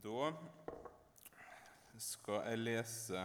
Da 0.00 0.30
skal 2.00 2.46
jeg 2.48 2.60
lese 2.62 3.24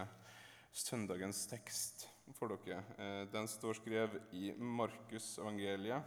søndagens 0.76 1.38
tekst 1.48 2.02
for 2.36 2.52
dere. 2.52 2.82
Eh, 3.00 3.22
den 3.32 3.48
står 3.48 3.78
skrevet 3.78 4.34
i 4.36 4.50
Markusevangeliet, 4.60 6.04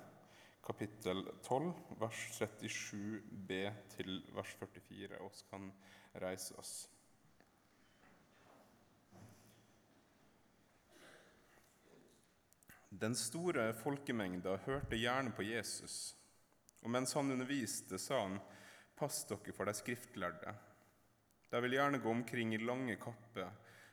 kapittel 0.61 1.23
12, 1.41 1.71
vers 2.03 2.21
37b 2.37 3.57
til 3.95 4.19
vers 4.35 4.53
44. 4.59 5.17
Vi 5.17 5.47
kan 5.49 5.65
reise 6.21 6.59
oss. 6.61 6.75
Den 12.89 13.17
store 13.17 13.71
folkemengda 13.73 14.59
hørte 14.67 15.01
gjerne 15.01 15.33
på 15.33 15.49
Jesus, 15.49 16.15
og 16.83 16.93
mens 16.93 17.17
han 17.17 17.31
underviste, 17.39 17.97
sa 17.97 18.21
han:" 18.27 18.41
Pass 18.99 19.23
dere 19.29 19.55
for 19.55 19.69
de 19.69 19.73
skriftlærde. 19.77 20.53
De 21.49 21.61
vil 21.63 21.77
gjerne 21.77 22.01
gå 22.03 22.11
omkring 22.11 22.53
i 22.53 22.61
lange 22.61 22.97
kapper, 23.01 23.49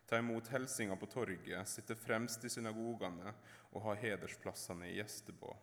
ta 0.07 0.19
imot 0.19 0.51
hilsener 0.53 0.99
på 0.99 1.09
torget, 1.11 1.69
sitte 1.69 1.97
fremst 1.99 2.45
i 2.45 2.51
synagogene 2.53 3.33
og 3.73 3.83
ha 3.87 3.95
hedersplassene 4.03 4.91
i 4.91 4.99
gjestebå. 4.99 5.55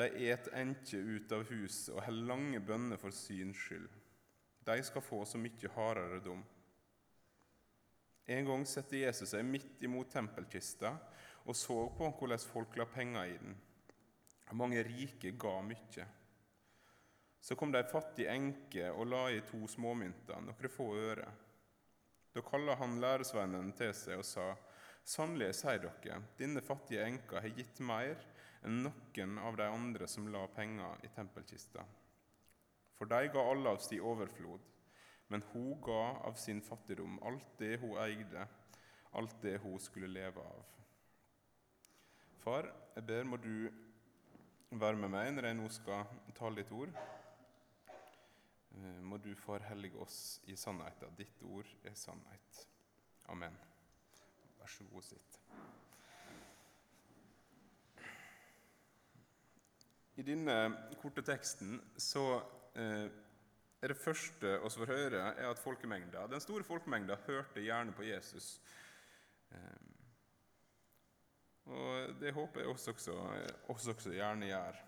De 0.00 0.06
et 0.30 0.52
enke 0.56 0.98
ut 0.98 1.32
av 1.34 1.46
huset 1.50 1.94
og 1.94 2.04
holder 2.06 2.28
lange 2.30 2.60
bønner 2.64 3.00
for 3.00 3.14
syns 3.14 3.58
skyld. 3.58 3.88
De 4.66 4.76
skal 4.86 5.04
få 5.04 5.24
så 5.26 5.40
mye 5.40 5.72
hardere 5.74 6.20
dom. 6.24 6.42
En 8.30 8.46
gang 8.46 8.66
satte 8.68 9.00
Jesus 9.00 9.32
seg 9.32 9.46
midt 9.46 9.82
imot 9.82 10.12
tempelkista 10.12 10.94
og 11.46 11.56
så 11.56 11.76
på 11.96 12.10
hvordan 12.18 12.48
folk 12.52 12.76
la 12.78 12.86
penger 12.86 13.32
i 13.32 13.36
den. 13.40 13.56
Mange 14.54 14.82
rike 14.86 15.32
ga 15.38 15.60
mye. 15.62 16.06
Så 17.40 17.56
kom 17.56 17.72
det 17.72 17.80
ei 17.80 17.88
fattig 17.88 18.26
enke 18.28 18.90
og 18.92 19.06
la 19.08 19.22
i 19.32 19.40
to 19.48 19.64
småmynter, 19.68 20.42
noen 20.44 20.72
få 20.72 20.90
øre. 21.00 21.28
Da 22.34 22.42
kalla 22.46 22.76
han 22.78 23.00
læresvennen 23.00 23.72
til 23.78 23.94
seg 23.96 24.20
og 24.20 24.26
sa:" 24.28 24.50
Sannelig, 25.10 25.46
jeg 25.46 25.54
sier 25.58 25.78
dere, 25.82 26.22
denne 26.38 26.60
fattige 26.62 27.04
enka 27.08 27.40
har 27.40 27.56
gitt 27.56 27.80
mer 27.80 28.20
enn 28.62 28.82
noen 28.84 29.38
av 29.38 29.56
de 29.56 29.66
andre 29.66 30.06
som 30.06 30.28
la 30.28 30.44
penger 30.54 31.00
i 31.02 31.08
tempelkista. 31.16 31.84
For 32.98 33.08
de 33.08 33.30
ga 33.32 33.44
alle 33.50 33.72
av 33.72 33.80
si 33.80 33.96
overflod, 33.96 34.60
men 35.32 35.42
hun 35.52 35.80
ga 35.82 36.02
av 36.28 36.36
sin 36.36 36.60
fattigdom 36.60 37.18
alt 37.26 37.56
det 37.58 37.78
hun 37.80 37.96
eide, 38.04 38.46
alt 39.16 39.36
det 39.42 39.56
hun 39.64 39.80
skulle 39.80 40.10
leve 40.12 40.44
av. 40.44 40.66
Far, 42.44 42.68
jeg 42.94 43.06
ber 43.08 43.24
må 43.24 43.40
du 43.40 43.70
være 44.70 45.00
med 45.00 45.10
meg 45.16 45.32
når 45.34 45.48
jeg 45.48 45.58
nå 45.58 45.68
skal 45.72 46.04
ta 46.36 46.52
litt 46.52 46.70
ord. 46.72 46.92
Eh, 48.76 49.00
må 49.02 49.18
du 49.18 49.32
forhellige 49.38 49.98
oss 50.00 50.40
i 50.46 50.56
sannheten. 50.56 51.14
Ditt 51.18 51.42
ord 51.42 51.68
er 51.84 51.96
sannhet. 51.98 52.62
Amen. 53.30 53.56
Vær 54.58 54.70
så 54.70 54.86
god, 54.90 55.02
sitt. 55.06 55.40
I 60.20 60.24
denne 60.26 60.54
korte 61.00 61.22
teksten 61.24 61.78
så 61.96 62.24
eh, 62.76 63.06
er 63.80 63.92
det 63.92 63.96
første 63.96 64.58
vi 64.60 64.72
får 64.74 64.90
høre, 64.92 65.22
er 65.32 65.48
at 65.48 65.62
folkemengda, 65.62 66.26
den 66.28 66.42
store 66.44 66.66
folkemengda 66.66 67.16
hørte 67.24 67.64
gjerne 67.64 67.94
på 67.96 68.04
Jesus. 68.04 68.58
Eh, 69.54 69.88
og 71.70 72.20
det 72.20 72.34
håper 72.34 72.64
jeg 72.64 72.74
oss 72.74 72.88
også, 72.90 73.16
oss 73.72 73.88
også 73.88 74.12
gjerne 74.12 74.50
gjør. 74.50 74.78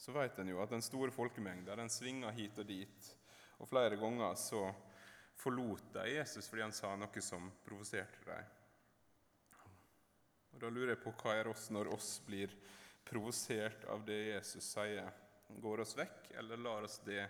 Så 0.00 0.12
vet 0.16 0.38
en 0.38 0.48
jo 0.48 0.62
at 0.62 0.70
den 0.72 0.80
store 0.80 1.12
folkemengda 1.12 1.74
den 1.76 1.90
svinger 1.92 2.32
hit 2.32 2.56
og 2.58 2.64
dit. 2.64 3.08
Og 3.60 3.68
flere 3.68 3.98
ganger 4.00 4.32
så 4.40 4.62
forlot 5.36 5.90
de 5.92 6.06
Jesus 6.14 6.46
fordi 6.48 6.62
han 6.64 6.72
sa 6.72 6.94
noe 6.96 7.20
som 7.24 7.50
provoserte 7.66 8.22
dem. 8.24 8.46
Og 10.54 10.62
Da 10.62 10.70
lurer 10.72 10.94
jeg 10.94 11.02
på 11.02 11.12
hva 11.20 11.34
er 11.36 11.50
oss 11.50 11.66
når 11.68 11.90
oss 11.92 12.14
blir 12.24 12.54
provosert 13.04 13.84
av 13.92 14.06
det 14.06 14.16
Jesus 14.30 14.70
sier? 14.72 15.10
Går 15.60 15.82
oss 15.84 15.92
vekk, 15.98 16.30
eller 16.40 16.62
lar 16.64 16.86
oss 16.88 16.96
det 17.04 17.26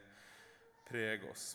prege 0.87 1.27
oss? 1.31 1.47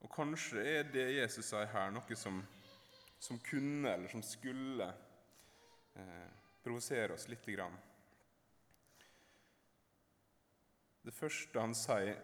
Og 0.00 0.10
Kanskje 0.10 0.64
er 0.64 0.90
det 0.90 1.06
Jesus 1.20 1.52
sier 1.52 1.70
her, 1.70 1.94
noe 1.94 2.18
som, 2.18 2.42
som 3.20 3.38
kunne 3.46 3.94
eller 3.94 4.10
som 4.10 4.24
skulle 4.26 4.90
eh, 5.94 6.34
provosere 6.64 7.14
oss 7.14 7.28
lite 7.30 7.54
grann. 7.54 7.78
Det 11.06 11.14
første 11.16 11.60
han 11.60 11.76
sier 11.76 12.18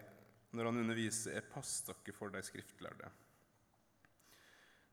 når 0.55 0.69
han 0.69 0.81
underviser, 0.83 1.37
er 1.37 1.41
'pass 1.41 1.81
dere 1.85 2.13
for 2.15 2.29
de 2.29 2.41
skriftlærde'. 2.41 3.09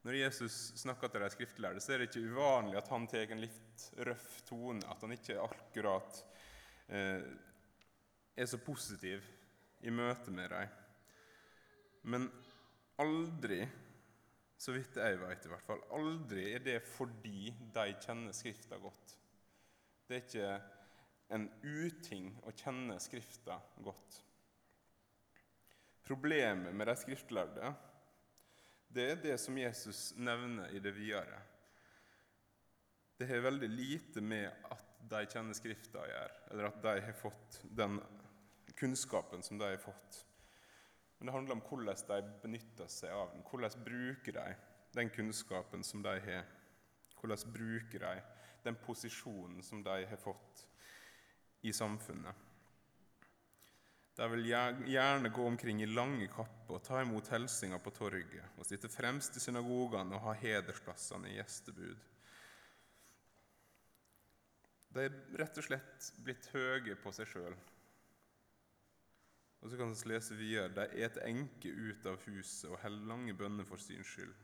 Når 0.04 0.18
Jesus 0.18 0.52
snakker 0.76 1.08
til 1.08 1.22
de 1.22 1.30
skriftlærde, 1.32 1.80
så 1.80 1.94
er 1.94 1.98
det 1.98 2.10
ikke 2.10 2.28
uvanlig 2.28 2.76
at 2.76 2.88
han 2.92 3.06
tar 3.08 3.30
en 3.32 3.40
litt 3.40 3.84
røff 4.04 4.42
tone, 4.44 4.84
at 4.84 5.00
han 5.00 5.14
ikke 5.16 5.38
akkurat 5.40 6.18
eh, 6.88 7.22
er 8.36 8.46
så 8.50 8.58
positiv 8.60 9.24
i 9.80 9.90
møte 9.90 10.30
med 10.30 10.52
dem. 10.52 10.68
Men 12.02 12.28
aldri, 13.00 13.62
så 14.60 14.74
vidt 14.76 15.00
jeg 15.00 15.20
vet 15.22 15.46
i 15.46 15.52
hvert 15.54 15.64
fall, 15.64 15.80
aldri 15.96 16.50
er 16.52 16.64
det 16.66 16.78
fordi 16.84 17.48
de 17.72 17.86
kjenner 18.04 18.36
Skrifta 18.36 18.76
godt. 18.76 19.16
Det 20.04 20.18
er 20.18 20.26
ikke 20.26 20.73
en 21.34 21.48
uting 21.62 22.30
å 22.46 22.52
kjenne 22.54 23.00
Skrifta 23.02 23.58
godt. 23.82 24.20
Problemet 26.04 26.74
med 26.76 26.88
de 26.90 26.94
skriftlærde 27.00 27.72
det 28.94 29.04
er 29.10 29.22
det 29.22 29.34
som 29.42 29.56
Jesus 29.58 30.12
nevner 30.14 30.70
i 30.70 30.78
det 30.78 30.92
videre. 30.94 31.40
Det 33.18 33.26
har 33.26 33.42
veldig 33.42 33.70
lite 33.72 34.22
med 34.22 34.68
at 34.70 34.84
de 35.10 35.22
kjenner 35.32 35.56
Skrifta 35.58 36.04
å 36.04 36.06
gjøre, 36.06 36.36
eller 36.52 36.68
at 36.68 36.78
de 36.84 36.92
har 37.08 37.16
fått 37.18 37.58
den 37.64 37.98
kunnskapen 38.78 39.42
som 39.42 39.58
de 39.58 39.66
har 39.72 39.82
fått. 39.82 40.20
Men 41.18 41.26
det 41.26 41.34
handler 41.34 41.56
om 41.56 41.64
hvordan 41.66 42.04
de 42.10 42.20
benytter 42.44 42.90
seg 42.90 43.14
av 43.16 43.32
den. 43.32 43.42
Hvordan 43.48 43.82
bruker 43.86 44.38
de 44.38 44.46
den 44.94 45.10
kunnskapen 45.10 45.82
som 45.82 46.02
de 46.04 46.14
har? 46.28 46.46
Hvordan 47.18 47.54
bruker 47.54 48.06
de 48.06 48.14
den 48.64 48.78
posisjonen 48.86 49.62
som 49.62 49.82
de 49.82 49.98
har 50.06 50.22
fått 50.22 50.66
i 51.64 51.72
samfunnet. 51.72 52.44
De 54.14 54.26
vil 54.30 54.46
gjerne 54.46 55.28
gå 55.34 55.46
omkring 55.46 55.82
i 55.82 55.90
lange 55.90 56.28
kapper 56.30 56.76
og 56.76 56.84
ta 56.86 57.00
imot 57.02 57.32
hilsener 57.34 57.80
på 57.82 57.90
torget 57.96 58.58
og 58.60 58.66
sitte 58.68 58.90
fremst 58.92 59.34
i 59.34 59.42
synagogene 59.42 60.14
og 60.14 60.28
ha 60.28 60.34
hedersplassene 60.38 61.32
i 61.32 61.38
gjestebud. 61.40 62.10
De 64.94 65.08
er 65.08 65.16
rett 65.40 65.58
og 65.58 65.66
slett 65.66 66.12
blitt 66.22 66.46
høye 66.54 66.94
på 67.02 67.10
seg 67.16 67.26
sjøl. 67.32 67.56
Og 69.64 69.70
så 69.72 69.80
kan 69.80 69.90
vi 69.90 70.10
lese 70.12 70.36
videre 70.38 70.70
de 70.76 71.02
et 71.02 71.18
enke 71.24 71.72
ut 71.72 72.06
av 72.06 72.20
huset 72.28 72.68
og 72.70 72.78
holder 72.84 73.10
lange 73.10 73.34
bønner 73.34 73.66
for 73.66 73.82
sin 73.82 74.04
skyld. 74.06 74.34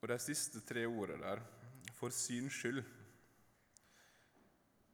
Og 0.00 0.08
de 0.12 0.16
siste 0.22 0.62
tre 0.64 0.86
ordene 0.86 1.24
der, 1.26 1.42
for 1.98 2.14
syns 2.14 2.54
skyld, 2.54 2.84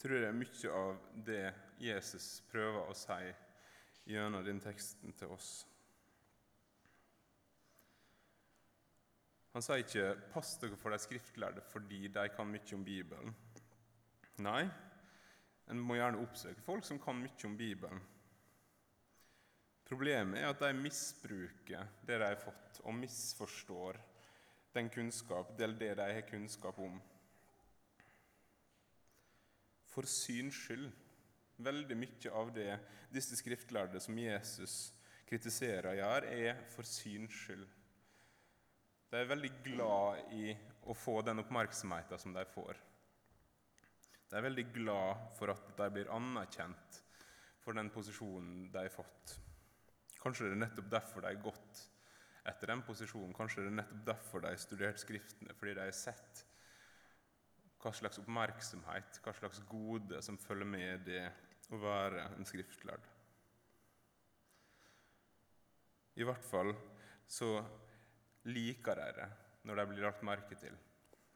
tror 0.03 0.25
jeg 0.25 0.35
mye 0.35 0.71
av 0.75 0.97
det 1.27 1.45
Jesus 1.83 2.41
prøver 2.51 2.89
å 2.91 2.95
si 2.97 3.29
gjennom 4.11 4.43
den 4.45 4.59
teksten 4.63 5.15
til 5.15 5.31
oss. 5.31 5.51
Han 9.53 9.63
sier 9.63 9.85
ikke 9.85 10.15
'pass 10.33 10.57
dere 10.59 10.77
for 10.81 10.91
de 10.91 10.99
skriftlærde 10.99 11.63
fordi 11.71 12.09
de 12.09 12.29
kan 12.35 12.49
mye 12.49 12.75
om 12.75 12.85
Bibelen'. 12.85 13.35
Nei, 14.39 14.71
en 15.69 15.79
må 15.79 15.95
gjerne 15.95 16.23
oppsøke 16.25 16.65
folk 16.67 16.85
som 16.85 16.99
kan 16.99 17.21
mye 17.21 17.47
om 17.47 17.57
Bibelen. 17.57 18.01
Problemet 19.85 20.41
er 20.41 20.49
at 20.49 20.59
de 20.59 20.73
misbruker 20.73 21.87
det 22.07 22.19
de 22.19 22.25
har 22.25 22.41
fått, 22.41 22.81
og 22.85 22.95
misforstår 22.95 24.01
den 24.75 24.89
kunnskap, 24.91 25.59
det 25.59 25.69
de 25.79 26.13
har 26.15 26.29
kunnskap 26.31 26.79
om 26.79 27.01
for 29.93 30.09
syns 30.09 30.57
skyld. 30.67 30.89
Veldig 31.63 31.97
mye 31.99 32.33
av 32.35 32.51
det 32.57 32.71
disse 33.13 33.37
skriftlærde 33.39 34.01
som 34.03 34.19
Jesus 34.19 34.93
kritiserer, 35.29 35.95
gjør, 36.01 36.27
er 36.33 36.65
for 36.73 36.89
syns 36.89 37.37
skyld. 37.45 37.67
De 39.13 39.21
er 39.21 39.29
veldig 39.29 39.53
glad 39.67 40.33
i 40.33 40.55
å 40.89 40.97
få 40.97 41.19
den 41.25 41.43
oppmerksomheten 41.43 42.21
som 42.21 42.33
de 42.33 42.45
får. 42.49 42.79
De 44.31 44.39
er 44.39 44.47
veldig 44.47 44.65
glad 44.73 45.27
for 45.37 45.53
at 45.53 45.73
de 45.77 45.89
blir 45.93 46.11
anerkjent 46.13 47.03
for 47.63 47.77
den 47.77 47.91
posisjonen 47.93 48.71
de 48.73 48.87
har 48.87 48.95
fått. 48.95 49.35
Kanskje 50.23 50.49
det 50.49 50.55
er 50.57 50.63
nettopp 50.65 50.89
derfor 50.95 51.23
de 51.23 51.29
har 51.29 51.45
gått 51.45 51.83
etter 52.49 52.73
den 52.73 52.83
posisjonen. 52.87 53.35
Kanskje 53.37 53.67
det 53.67 53.73
er 53.75 53.79
nettopp 53.83 54.07
derfor 54.09 54.43
de 54.43 54.55
har 54.55 54.63
studert 54.63 55.03
Skriftene, 55.03 55.55
fordi 55.59 55.77
de 55.77 55.85
har 55.85 55.95
sett 55.97 56.43
hva 57.83 57.93
slags 57.95 58.21
oppmerksomhet, 58.23 59.19
hva 59.25 59.35
slags 59.35 59.63
gode 59.69 60.21
som 60.23 60.39
følger 60.39 60.69
med 60.69 61.07
det 61.09 61.25
å 61.73 61.81
være 61.83 62.29
en 62.37 62.47
skriftlærd. 62.47 63.09
I 66.21 66.27
hvert 66.29 66.45
fall 66.45 66.75
så 67.27 67.57
liker 68.53 68.99
de 69.01 69.09
det 69.17 69.29
når 69.67 69.79
de 69.79 69.87
blir 69.91 70.07
lagt 70.07 70.27
merke 70.27 70.59
til. 70.59 70.75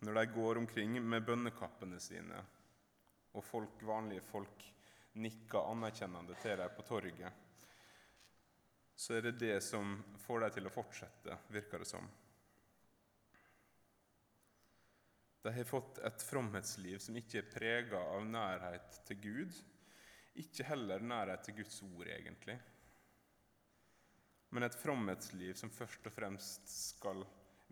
Når 0.04 0.18
de 0.18 0.24
går 0.34 0.60
omkring 0.60 0.98
med 1.00 1.24
bønnekappene 1.24 1.98
sine, 2.02 2.42
og 3.36 3.44
folk, 3.44 3.80
vanlige 3.84 4.24
folk 4.28 4.66
nikker 5.20 5.70
anerkjennende 5.72 6.36
til 6.42 6.58
dem 6.60 6.74
på 6.76 6.84
torget, 6.88 7.42
så 8.96 9.16
er 9.16 9.26
det 9.26 9.38
det 9.40 9.56
som 9.64 9.96
får 10.24 10.44
dem 10.44 10.54
til 10.56 10.68
å 10.68 10.72
fortsette, 10.72 11.38
virker 11.52 11.82
det 11.82 11.88
som. 11.88 12.06
De 15.46 15.52
har 15.52 15.64
fått 15.64 15.98
et 16.02 16.22
fromhetsliv 16.26 16.98
som 16.98 17.14
ikke 17.14 17.38
er 17.38 17.50
prega 17.52 17.98
av 18.16 18.24
nærhet 18.26 18.96
til 19.06 19.20
Gud, 19.22 19.60
ikke 20.42 20.66
heller 20.66 21.04
nærhet 21.06 21.44
til 21.46 21.54
Guds 21.60 21.76
ord, 21.86 22.08
egentlig. 22.10 22.56
Men 24.50 24.66
et 24.66 24.74
fromhetsliv 24.74 25.54
som 25.54 25.70
først 25.70 26.10
og 26.10 26.16
fremst 26.16 26.66
skal 26.74 27.22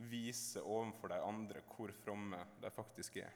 vise 0.07 0.63
overfor 0.63 1.11
de 1.17 1.21
andre 1.27 1.67
hvor 1.75 1.91
fromme 1.99 2.47
de 2.63 2.71
faktisk 2.79 3.19
er. 3.27 3.35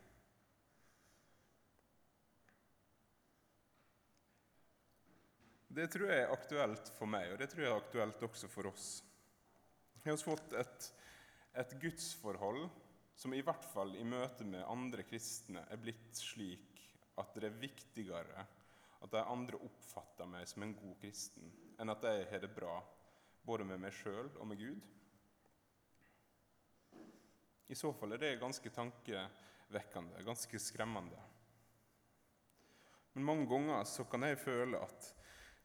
Det 5.67 5.91
tror 5.91 6.13
jeg 6.15 6.29
er 6.29 6.39
aktuelt 6.39 6.95
for 6.95 7.11
meg, 7.11 7.33
og 7.35 7.43
det 7.43 7.51
tror 7.51 7.67
jeg 7.67 7.75
er 7.75 7.83
aktuelt 7.83 8.29
også 8.31 8.55
for 8.55 8.71
oss. 8.71 8.91
Vi 10.05 10.13
har 10.15 10.23
fått 10.23 10.55
et, 10.63 10.93
et 11.59 11.81
gudsforhold 11.83 12.69
som 13.19 13.35
i 13.35 13.43
hvert 13.43 13.65
fall 13.73 13.97
i 13.99 14.07
møte 14.07 14.47
med 14.47 14.67
andre 14.71 15.03
kristne 15.07 15.65
er 15.67 15.81
blitt 15.83 16.15
slik 16.15 16.85
at 17.19 17.35
det 17.35 17.49
er 17.49 17.59
viktigere 17.59 18.45
at 18.99 19.11
de 19.11 19.23
andre 19.23 19.59
oppfatter 19.67 20.29
meg 20.31 20.47
som 20.51 20.63
en 20.63 20.75
god 20.79 20.95
kristen, 21.03 21.51
enn 21.79 21.91
at 21.91 22.07
jeg 22.07 22.29
har 22.31 22.43
det 22.43 22.53
bra 22.55 22.77
både 23.47 23.67
med 23.67 23.83
meg 23.83 23.95
sjøl 23.95 24.31
og 24.39 24.47
med 24.51 24.61
Gud. 24.61 24.87
I 27.69 27.77
så 27.77 27.91
fall 27.95 28.15
er 28.15 28.23
det 28.23 28.39
ganske 28.41 28.71
tankevekkende, 28.73 30.23
ganske 30.25 30.61
skremmende. 30.63 31.21
Men 33.15 33.27
mange 33.27 33.49
ganger 33.51 33.83
så 33.89 34.07
kan 34.09 34.25
jeg 34.25 34.41
føle 34.41 34.79
at 34.79 35.11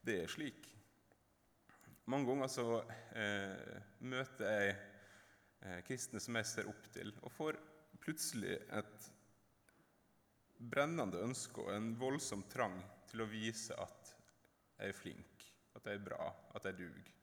det 0.04 0.18
er 0.24 0.32
slik. 0.32 0.68
Mange 2.10 2.28
ganger 2.28 2.50
så 2.52 2.66
eh, 3.16 3.78
møter 4.04 4.50
jeg 4.50 4.74
kristne 5.88 6.20
som 6.20 6.36
jeg 6.40 6.50
ser 6.50 6.70
opp 6.72 6.88
til, 6.92 7.14
og 7.24 7.32
får 7.32 7.60
plutselig 8.04 8.58
et 8.76 9.10
brennende 10.58 11.22
ønske 11.24 11.64
og 11.64 11.72
en 11.74 11.94
voldsom 12.00 12.44
trang 12.52 12.78
til 13.10 13.24
å 13.24 13.30
vise 13.30 13.76
at 13.80 14.14
jeg 14.80 14.92
er 14.92 14.98
flink, 14.98 15.46
at 15.78 15.86
jeg 15.88 16.00
er 16.00 16.08
bra, 16.08 16.28
at 16.56 16.66
jeg 16.68 16.80
duger. 16.82 17.14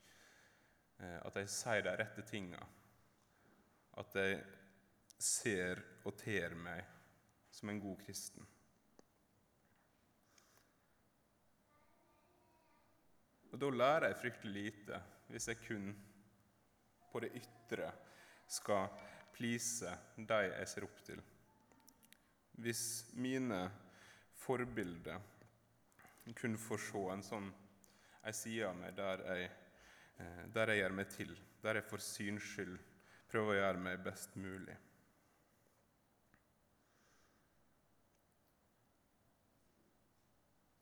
Eh, 1.00 1.18
at 1.26 1.36
jeg 1.40 1.52
sier 1.52 1.84
de 1.84 1.96
rette 2.00 2.24
tinga. 2.28 2.60
At 4.00 4.16
jeg 4.16 4.40
ser 5.20 5.82
og 6.06 6.16
ter 6.20 6.54
meg 6.56 6.84
som 7.52 7.72
en 7.72 7.80
god 7.82 7.98
kristen. 8.04 8.46
Og 13.50 13.58
Da 13.58 13.70
lærer 13.74 14.06
jeg 14.08 14.20
fryktelig 14.20 14.62
lite 14.70 15.00
hvis 15.30 15.48
jeg 15.50 15.58
kun 15.64 15.90
på 17.10 17.20
det 17.22 17.32
ytre 17.40 17.90
skal 18.50 18.90
please 19.36 19.94
de 20.16 20.40
jeg 20.48 20.68
ser 20.68 20.86
opp 20.86 21.02
til. 21.06 21.22
Hvis 22.60 22.82
mine 23.16 23.62
forbilder 24.42 25.20
kunne 26.36 26.60
få 26.60 26.76
se 26.78 27.00
en 27.10 27.24
sånn 27.26 27.48
ei 28.26 28.34
side 28.36 28.68
av 28.68 28.76
meg 28.76 28.94
der 28.94 29.24
jeg, 29.24 29.48
eh, 30.20 30.44
der 30.54 30.70
jeg 30.70 30.82
gjør 30.82 30.94
meg 30.98 31.10
til, 31.14 31.32
der 31.62 31.80
jeg 31.80 31.88
for 31.88 32.04
syns 32.04 32.52
skyld 32.52 32.76
prøver 33.30 33.54
å 33.54 33.58
gjøre 33.58 33.82
meg 33.86 34.04
best 34.04 34.36
mulig. 34.36 34.76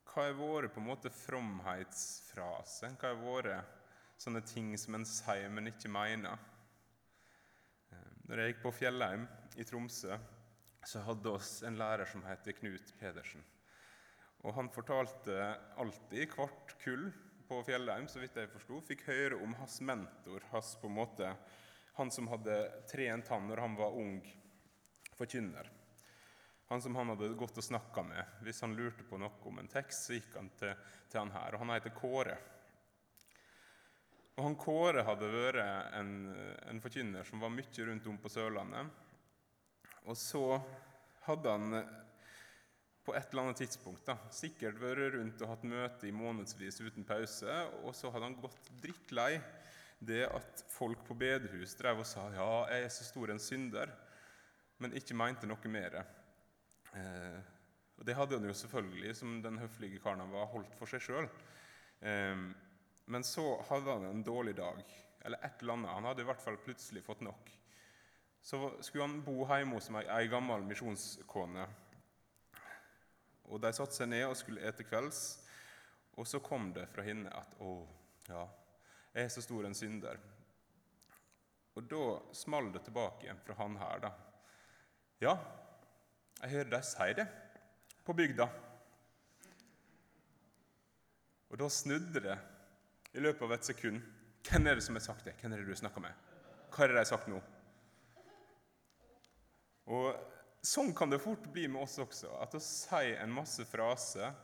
Hva 0.09 0.25
har 0.26 0.35
vært 0.35 0.75
på 0.75 0.81
en 0.82 0.88
måte 0.88 1.11
fromhetsfrase? 1.14 2.88
Hva 2.99 3.12
har 3.12 3.21
vært 3.23 3.76
sånne 4.19 4.43
ting 4.43 4.73
som 4.81 4.97
en 4.99 5.06
sier, 5.06 5.47
men 5.53 5.71
ikke 5.71 5.93
mener? 5.94 6.41
Når 8.29 8.43
jeg 8.43 8.53
gikk 8.53 8.59
på 8.61 8.71
Fjellheim 8.77 9.23
i 9.57 9.65
Tromsø, 9.65 10.17
så 10.85 11.01
hadde 11.07 11.31
oss 11.33 11.63
en 11.65 11.79
lærer 11.81 12.05
som 12.11 12.21
heter 12.29 12.53
Knut 12.59 12.91
Pedersen. 13.01 13.41
Og 14.45 14.53
Han 14.53 14.69
fortalte 14.69 15.39
alltid, 15.81 16.35
hvert 16.35 16.75
kull 16.83 17.07
på 17.49 17.63
Fjellheim, 17.65 18.05
så 18.05 18.21
vidt 18.21 18.37
jeg 18.37 18.51
forsto, 18.53 18.83
fikk 18.85 19.07
høre 19.09 19.39
om 19.41 19.57
hans 19.57 19.79
mentor, 19.81 20.45
hans 20.53 20.75
på 20.77 20.91
en 20.91 20.99
måte, 20.99 21.33
han 21.97 22.13
som 22.13 22.29
hadde 22.29 22.59
trent 22.93 23.33
han 23.33 23.49
når 23.49 23.65
han 23.65 23.81
var 23.81 23.97
ung 23.97 24.21
forkynner. 25.17 25.73
Han 26.69 26.85
som 26.85 27.01
han 27.01 27.15
hadde 27.15 27.33
gått 27.33 27.57
og 27.57 27.65
snakka 27.65 28.05
med. 28.05 28.37
Hvis 28.45 28.61
han 28.61 28.77
lurte 28.77 29.09
på 29.09 29.17
noe 29.17 29.41
om 29.49 29.65
en 29.65 29.73
tekst, 29.73 30.05
så 30.05 30.19
gikk 30.19 30.37
han 30.37 30.53
til, 30.61 30.77
til 31.09 31.25
han 31.25 31.33
her. 31.33 31.57
Og 31.57 31.65
han 31.65 31.73
heter 31.79 31.97
Kåre. 31.97 32.37
Og 34.38 34.44
han 34.46 34.58
Kåre 34.58 35.02
hadde 35.02 35.29
vært 35.32 35.58
en, 35.99 36.12
en 36.70 36.81
forkynner 36.82 37.26
som 37.26 37.43
var 37.43 37.50
mye 37.50 37.87
rundt 37.88 38.06
om 38.06 38.19
på 38.23 38.31
Sørlandet. 38.31 38.93
Og 40.06 40.14
så 40.17 40.44
hadde 41.26 41.55
han 41.56 41.82
på 43.08 43.14
et 43.17 43.32
eller 43.32 43.49
annet 43.49 43.62
tidspunkt 43.62 44.05
da, 44.06 44.14
sikkert 44.31 44.79
vært 44.79 45.14
rundt 45.17 45.43
og 45.43 45.50
hatt 45.50 45.64
møte 45.67 46.06
i 46.06 46.14
månedsvis 46.14 46.79
uten 46.85 47.06
pause, 47.08 47.55
og 47.82 47.96
så 47.96 48.12
hadde 48.12 48.29
han 48.29 48.38
gått 48.38 48.69
drittlei 48.82 49.38
det 49.99 50.26
at 50.29 50.62
folk 50.70 51.00
på 51.08 51.17
bedehus 51.19 51.75
drev 51.79 52.05
og 52.05 52.06
sa 52.06 52.29
ja, 52.35 52.49
jeg 52.70 52.85
er 52.85 52.93
så 52.94 53.06
stor 53.08 53.32
en 53.32 53.43
synder, 53.43 53.90
men 54.79 54.94
ikke 54.94 55.17
mente 55.17 55.49
noe 55.49 55.73
mer. 55.73 55.99
Eh, 56.94 57.38
og 57.99 58.06
Det 58.06 58.14
hadde 58.14 58.38
han 58.38 58.46
jo 58.46 58.55
selvfølgelig, 58.55 59.17
som 59.19 59.40
den 59.43 59.58
høflige 59.58 59.99
karen 60.05 60.23
han 60.23 60.31
var, 60.37 60.46
holdt 60.52 60.76
for 60.79 60.93
seg 60.93 61.02
sjøl. 61.02 61.26
Eh, 61.99 62.44
men 63.09 63.25
så 63.25 63.63
hadde 63.69 63.91
han 63.91 64.05
en 64.05 64.23
dårlig 64.23 64.57
dag, 64.57 64.83
eller 65.21 65.45
et 65.45 65.63
eller 65.63 65.73
annet. 65.73 65.91
Han 65.91 66.05
hadde 66.05 66.23
i 66.23 66.27
hvert 66.29 66.43
fall 66.45 66.59
plutselig 66.61 67.03
fått 67.05 67.23
nok. 67.25 67.51
Så 68.41 68.59
skulle 68.81 69.07
han 69.07 69.23
bo 69.25 69.47
hjemme 69.49 69.79
hos 69.79 69.89
meg, 69.93 70.11
ei 70.13 70.29
gammel 70.29 70.65
misjonskone. 70.69 71.65
Og 73.49 73.61
De 73.65 73.71
satte 73.73 73.97
seg 73.97 74.11
ned 74.13 74.27
og 74.29 74.37
skulle 74.37 74.65
ete 74.69 74.85
kvelds, 74.85 75.23
og 76.21 76.29
så 76.29 76.41
kom 76.45 76.69
det 76.77 76.85
fra 76.93 77.03
henne 77.07 77.33
at 77.33 77.55
'Å, 77.57 77.87
ja, 78.29 78.45
jeg 79.15 79.25
er 79.25 79.33
så 79.33 79.43
stor 79.43 79.65
en 79.65 79.75
synder'. 79.75 80.21
Og 81.77 81.88
da 81.88 82.35
small 82.35 82.73
det 82.73 82.85
tilbake 82.85 83.37
fra 83.45 83.55
han 83.55 83.77
her, 83.77 83.99
da. 83.99 84.12
'Ja, 85.21 85.38
jeg 86.43 86.50
hører 86.50 86.71
de 86.71 86.83
si 86.83 87.12
det 87.15 87.29
på 88.05 88.12
bygda.' 88.12 88.50
Og 91.50 91.59
da 91.59 91.69
snudde 91.69 92.21
det 92.21 92.38
i 93.17 93.23
løpet 93.23 93.45
av 93.47 93.55
et 93.57 93.69
sekund. 93.69 94.03
Hvem 94.49 94.67
er 94.69 94.79
det 94.79 94.85
som 94.87 94.97
har 94.99 95.05
sagt 95.05 95.29
det? 95.29 95.37
Hvem 95.41 95.53
er 95.55 95.62
det 95.62 95.69
du 95.69 95.79
snakker 95.79 96.03
med? 96.05 96.27
Hva 96.73 96.85
er 96.85 96.91
det 96.91 96.99
de 96.99 97.03
har 97.03 97.12
sagt 97.12 97.31
nå? 97.31 97.41
Og 99.88 100.35
Sånn 100.69 100.91
kan 100.93 101.11
det 101.11 101.21
fort 101.23 101.45
bli 101.55 101.69
med 101.71 101.85
oss 101.85 102.00
også. 102.03 102.33
At 102.43 102.57
å 102.59 102.61
si 102.62 103.12
en 103.15 103.33
masse 103.33 103.65
fraser 103.69 104.35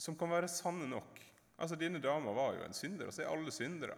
som 0.00 0.16
kan 0.16 0.30
være 0.32 0.50
sanne 0.50 0.86
nok. 0.90 1.20
Altså, 1.60 1.76
Denne 1.76 2.02
dama 2.04 2.32
var 2.36 2.56
jo 2.56 2.66
en 2.66 2.76
synder, 2.76 3.08
og 3.08 3.16
så 3.16 3.24
er 3.24 3.30
alle 3.32 3.52
syndere. 3.52 3.96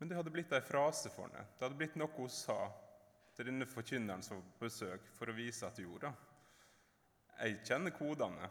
Men 0.00 0.10
det 0.10 0.16
hadde 0.18 0.32
blitt 0.34 0.52
ei 0.56 0.64
frase 0.64 1.12
for 1.12 1.28
henne. 1.28 1.44
Det 1.56 1.66
hadde 1.66 1.78
blitt 1.78 2.00
noe 2.00 2.10
hun 2.16 2.32
sa 2.32 2.58
til 3.36 3.48
denne 3.48 3.68
forkynneren 3.68 4.24
som 4.24 4.40
var 4.40 4.48
på 4.56 4.66
besøk, 4.66 5.06
for 5.16 5.30
å 5.30 5.36
vise 5.36 5.68
at 5.68 5.78
jo 5.78 5.86
gjorde. 5.86 6.10
Jeg 7.38 7.60
kjenner 7.68 7.94
kodene. 7.96 8.50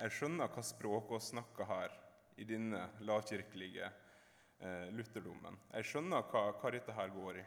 Jeg 0.00 0.14
skjønner 0.16 0.48
hva 0.48 0.62
språk 0.64 1.10
vi 1.12 1.18
snakker 1.20 1.66
her 1.68 1.94
i 2.40 2.46
denne 2.48 2.86
lavkirkelige 3.04 3.84
eh, 3.84 4.86
lutherdommen. 4.96 5.58
Jeg 5.74 5.88
skjønner 5.90 6.24
hva, 6.30 6.44
hva, 6.56 6.70
dette 6.72 6.94
her 6.96 7.10
går 7.12 7.40
i. 7.42 7.44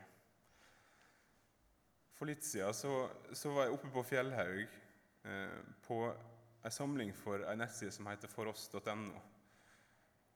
For 2.14 2.30
litt 2.30 2.46
siden 2.46 2.76
så, 2.78 2.92
så 3.34 3.54
var 3.56 3.66
jeg 3.66 3.74
oppe 3.74 3.90
på 3.96 4.04
Fjellhaug 4.06 4.68
eh, 4.70 5.56
på 5.88 5.98
en 6.14 6.76
samling 6.76 7.14
for 7.18 7.42
en 7.42 7.58
nettside 7.64 7.96
som 7.96 8.10
heter 8.12 8.30
foross.no. 8.30 9.24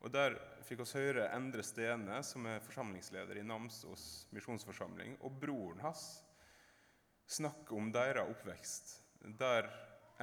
Og 0.01 0.13
Der 0.13 0.39
fikk 0.65 0.81
oss 0.81 0.95
høre 0.97 1.27
Endre 1.35 1.61
Stene, 1.65 2.17
som 2.25 2.45
er 2.49 2.65
forsamlingsleder 2.65 3.37
i 3.37 3.45
Namsos 3.45 4.25
misjonsforsamling, 4.33 5.19
og 5.21 5.37
broren 5.41 5.85
hans 5.85 6.07
snakke 7.29 7.77
om 7.77 7.91
deres 7.93 8.25
oppvekst, 8.25 8.97
der 9.37 9.69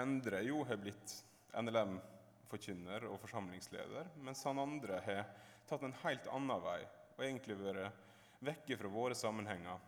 Endre 0.01 0.43
jo 0.43 0.65
har 0.67 0.83
blitt 0.83 1.15
NLM-forkynner 1.61 3.06
og 3.08 3.20
forsamlingsleder, 3.23 4.11
mens 4.25 4.44
han 4.49 4.61
andre 4.62 5.00
har 5.06 5.26
tatt 5.68 5.84
en 5.87 5.96
helt 6.04 6.28
annen 6.32 6.62
vei 6.64 6.80
og 7.14 7.25
egentlig 7.25 7.56
vært 7.61 8.02
vekke 8.44 8.78
fra 8.78 8.90
våre 8.92 9.16
sammenhenger 9.16 9.78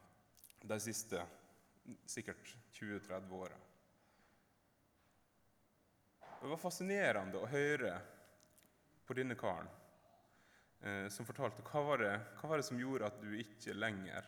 de 0.67 0.79
siste 0.81 1.23
sikkert 2.09 2.53
20-30-åra. 2.79 3.59
Det 6.41 6.51
var 6.51 6.61
fascinerende 6.61 7.41
å 7.41 7.51
høre 7.51 7.93
på 9.07 9.15
denne 9.17 9.37
karen 9.39 9.69
eh, 10.83 11.07
som 11.13 11.27
fortalte 11.27 11.65
hva 11.67 11.83
var, 11.87 12.03
det, 12.03 12.15
hva 12.39 12.51
var 12.51 12.61
det 12.61 12.67
som 12.69 12.81
gjorde 12.81 13.09
at 13.09 13.21
du 13.23 13.31
ikke 13.39 13.77
lenger 13.77 14.27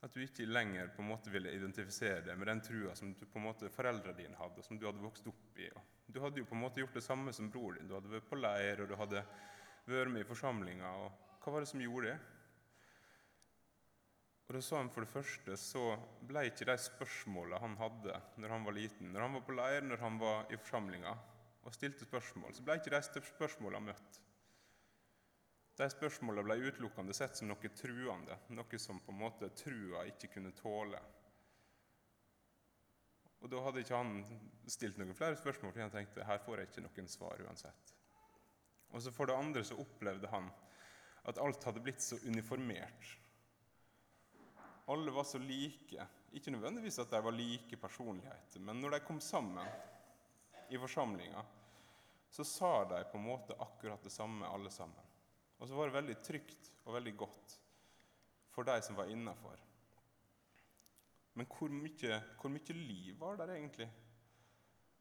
at 0.00 0.14
du 0.14 0.22
ikke 0.22 0.46
lenger 0.46 0.92
på 0.94 1.02
en 1.02 1.10
måte 1.10 1.30
ville 1.34 1.50
identifisere 1.50 2.22
deg 2.22 2.38
med 2.38 2.46
den 2.52 2.60
trua 2.62 2.94
som 2.94 3.10
du, 3.12 3.24
på 3.26 3.40
en 3.40 3.48
måte 3.48 3.70
foreldrene 3.74 4.14
dine 4.18 4.38
hadde, 4.38 4.60
og 4.60 4.66
som 4.66 4.78
du 4.78 4.86
hadde 4.86 5.02
vokst 5.02 5.26
opp 5.26 5.58
i. 5.58 5.68
Du 6.06 6.20
hadde 6.22 6.38
jo 6.38 6.46
på 6.48 6.54
en 6.54 6.62
måte 6.62 6.80
gjort 6.80 6.94
det 6.94 7.04
samme 7.04 7.34
som 7.34 7.50
bror 7.50 7.74
din. 7.74 7.88
Du 7.90 7.96
hadde 7.96 8.12
vært 8.12 8.28
på 8.30 8.38
leir, 8.38 8.84
og 8.84 8.90
du 8.90 8.94
hadde 8.98 9.24
vært 9.88 10.12
med 10.14 10.22
i 10.22 10.28
forsamlinga. 10.28 10.92
Og 11.02 11.40
Hva 11.42 11.54
var 11.54 11.64
det 11.64 11.70
som 11.72 11.82
gjorde 11.82 12.12
det? 12.12 12.18
Og 14.48 14.54
da 14.56 14.62
sa 14.64 14.78
han 14.80 14.88
For 14.88 15.04
det 15.04 15.12
første 15.12 15.56
så 15.60 15.82
ble 16.24 16.46
ikke 16.48 16.70
de 16.70 16.78
spørsmåla 16.80 17.58
han 17.60 17.74
hadde 17.76 18.14
når 18.40 18.54
han 18.54 18.64
var 18.64 18.76
liten, 18.78 19.10
når 19.12 19.26
han 19.26 19.36
var 19.36 19.44
på 19.44 19.58
leir, 19.58 19.84
når 19.84 20.04
han 20.06 20.22
var 20.22 20.48
i 20.48 20.60
forsamlinga 20.60 21.12
og 21.68 21.74
stilte 21.74 22.06
spørsmål, 22.06 22.54
så 22.56 22.64
ble 22.64 22.78
ikke 22.78 22.94
de 22.94 23.22
spørsmåla 23.28 23.82
møtt. 23.84 24.22
De 25.78 25.86
spørsmåla 25.90 26.42
ble 26.42 26.56
utelukkende 26.66 27.14
sett 27.14 27.38
som 27.38 27.50
noe 27.50 27.70
truende, 27.78 28.38
noe 28.50 28.80
som 28.82 28.98
på 29.00 29.14
en 29.14 29.20
måte 29.20 29.50
trua 29.54 30.02
ikke 30.10 30.32
kunne 30.32 30.54
tåle. 30.58 31.00
Og 33.38 33.46
Da 33.52 33.60
hadde 33.62 33.84
ikke 33.84 34.00
han 34.00 34.24
stilt 34.66 34.98
noen 34.98 35.14
flere 35.14 35.38
spørsmål, 35.38 35.70
fordi 35.70 35.86
han 35.86 35.94
tenkte 35.94 36.26
her 36.26 36.42
får 36.42 36.58
jeg 36.58 36.70
ikke 36.72 36.84
noen 36.88 37.08
svar 37.08 37.44
uansett. 37.46 37.94
Og 38.90 39.04
så 39.04 39.12
For 39.14 39.30
det 39.30 39.38
andre 39.38 39.62
så 39.64 39.78
opplevde 39.78 40.30
han 40.32 40.50
at 41.28 41.38
alt 41.38 41.64
hadde 41.64 41.84
blitt 41.84 42.02
så 42.02 42.18
uniformert 42.26 43.18
alle 44.88 45.10
var 45.10 45.24
så 45.24 45.38
like. 45.38 46.06
Ikke 46.32 46.50
nødvendigvis 46.50 46.98
at 46.98 47.10
de 47.10 47.20
var 47.24 47.32
like 47.36 47.76
personligheter, 47.76 48.60
men 48.60 48.80
når 48.80 48.90
de 48.96 49.00
kom 49.04 49.20
sammen 49.20 49.68
i 50.68 50.78
forsamlinga, 50.80 51.42
så 52.30 52.44
sa 52.44 52.72
de 52.88 53.02
på 53.12 53.18
en 53.18 53.24
måte 53.24 53.56
akkurat 53.60 54.02
det 54.04 54.12
samme, 54.12 54.48
alle 54.48 54.70
sammen. 54.70 55.07
Og 55.58 55.68
så 55.68 55.74
var 55.74 55.88
det 55.88 55.98
veldig 55.98 56.18
trygt 56.22 56.70
og 56.84 56.94
veldig 56.98 57.14
godt 57.18 57.56
for 58.54 58.66
de 58.66 58.78
som 58.82 58.96
var 58.98 59.10
innafor. 59.10 59.58
Men 61.38 61.46
hvor 61.46 61.70
mye, 61.70 62.20
hvor 62.40 62.50
mye, 62.50 62.74
liv 62.74 63.18
var 63.20 63.36
der 63.38 63.54
egentlig? 63.54 63.86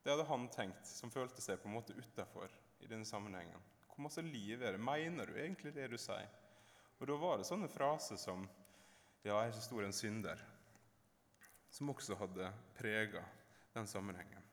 Det 0.03 0.11
hadde 0.13 0.27
han 0.29 0.45
tenkt, 0.53 0.85
som 0.85 1.11
følte 1.11 1.41
seg 1.41 1.57
på 1.61 1.69
en 1.69 1.73
måte 1.73 1.95
utafor 1.97 2.53
i 2.85 2.89
denne 2.89 3.05
sammenhengen. 3.05 3.63
Hvor 3.89 4.05
masse 4.05 4.21
liv 4.21 4.61
er 4.61 4.77
det? 4.77 4.83
Mener 4.83 5.25
du 5.25 5.39
egentlig 5.39 5.73
det 5.73 5.87
du 5.89 5.97
sier? 5.97 6.29
Og 6.99 7.09
da 7.09 7.17
var 7.17 7.39
det 7.39 7.47
sånne 7.49 7.69
fraser 7.69 8.19
som 8.21 8.45
ja, 9.23 9.33
jeg 9.33 9.49
er 9.49 9.55
så 9.57 9.63
stor 9.65 9.83
en 9.83 9.95
synder, 9.95 10.43
som 11.73 11.89
også 11.91 12.15
hadde 12.21 12.51
prega 12.77 13.23
den 13.73 13.89
sammenhengen. 13.89 14.45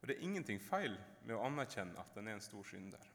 Og 0.00 0.08
Det 0.08 0.16
er 0.16 0.24
ingenting 0.24 0.60
feil 0.60 0.94
med 1.24 1.34
å 1.36 1.42
anerkjenne 1.48 2.00
at 2.00 2.16
en 2.16 2.28
er 2.28 2.36
en 2.38 2.44
stor 2.44 2.64
synder. 2.64 3.08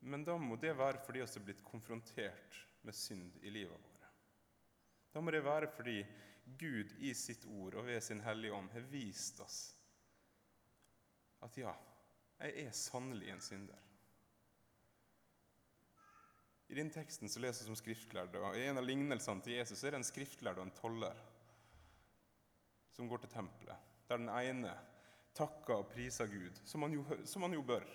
Men 0.00 0.24
da 0.24 0.36
må 0.38 0.56
det 0.56 0.76
være 0.78 1.00
fordi 1.04 1.22
vi 1.22 1.26
er 1.26 1.46
blitt 1.48 1.64
konfrontert 1.66 2.60
med 2.86 2.94
synd 2.94 3.38
i 3.42 3.50
livet 3.50 3.74
vårt. 3.74 4.06
Da 5.12 5.20
må 5.20 5.32
det 5.34 5.44
være 5.44 5.70
fordi 5.74 5.98
Gud 6.58 6.94
i 7.04 7.12
sitt 7.16 7.44
ord 7.46 7.74
og 7.74 7.86
ved 7.88 8.00
sin 8.04 8.22
Hellige 8.24 8.54
Ånd 8.54 8.70
har 8.72 8.86
vist 8.92 9.40
oss 9.44 9.58
at 11.44 11.54
ja, 11.60 11.72
jeg 12.40 12.64
er 12.66 12.74
sannelig 12.74 13.28
en 13.30 13.42
synder. 13.42 13.84
I 16.68 16.76
den 16.76 16.90
teksten 16.92 17.30
så 17.30 17.40
leser 17.40 17.64
vi 17.64 17.70
som 17.70 17.78
skriftlærde, 17.78 18.40
og 18.42 18.56
I 18.58 18.66
en 18.68 18.80
av 18.80 18.84
lignelsene 18.84 19.44
til 19.44 19.56
Jesus 19.56 19.84
er 19.84 19.94
det 19.94 20.02
en 20.02 20.08
skriftlærde 20.08 20.60
og 20.60 20.68
en 20.68 20.74
toller 20.76 21.20
som 22.92 23.08
går 23.08 23.22
til 23.22 23.32
tempelet, 23.32 23.86
der 24.08 24.20
den 24.20 24.28
ene 24.32 24.74
takker 25.38 25.78
og 25.78 25.88
priser 25.92 26.28
Gud, 26.28 26.58
som 26.66 26.82
han 26.84 26.96
jo, 26.98 27.04
som 27.24 27.46
han 27.46 27.54
jo 27.54 27.62
bør. 27.62 27.86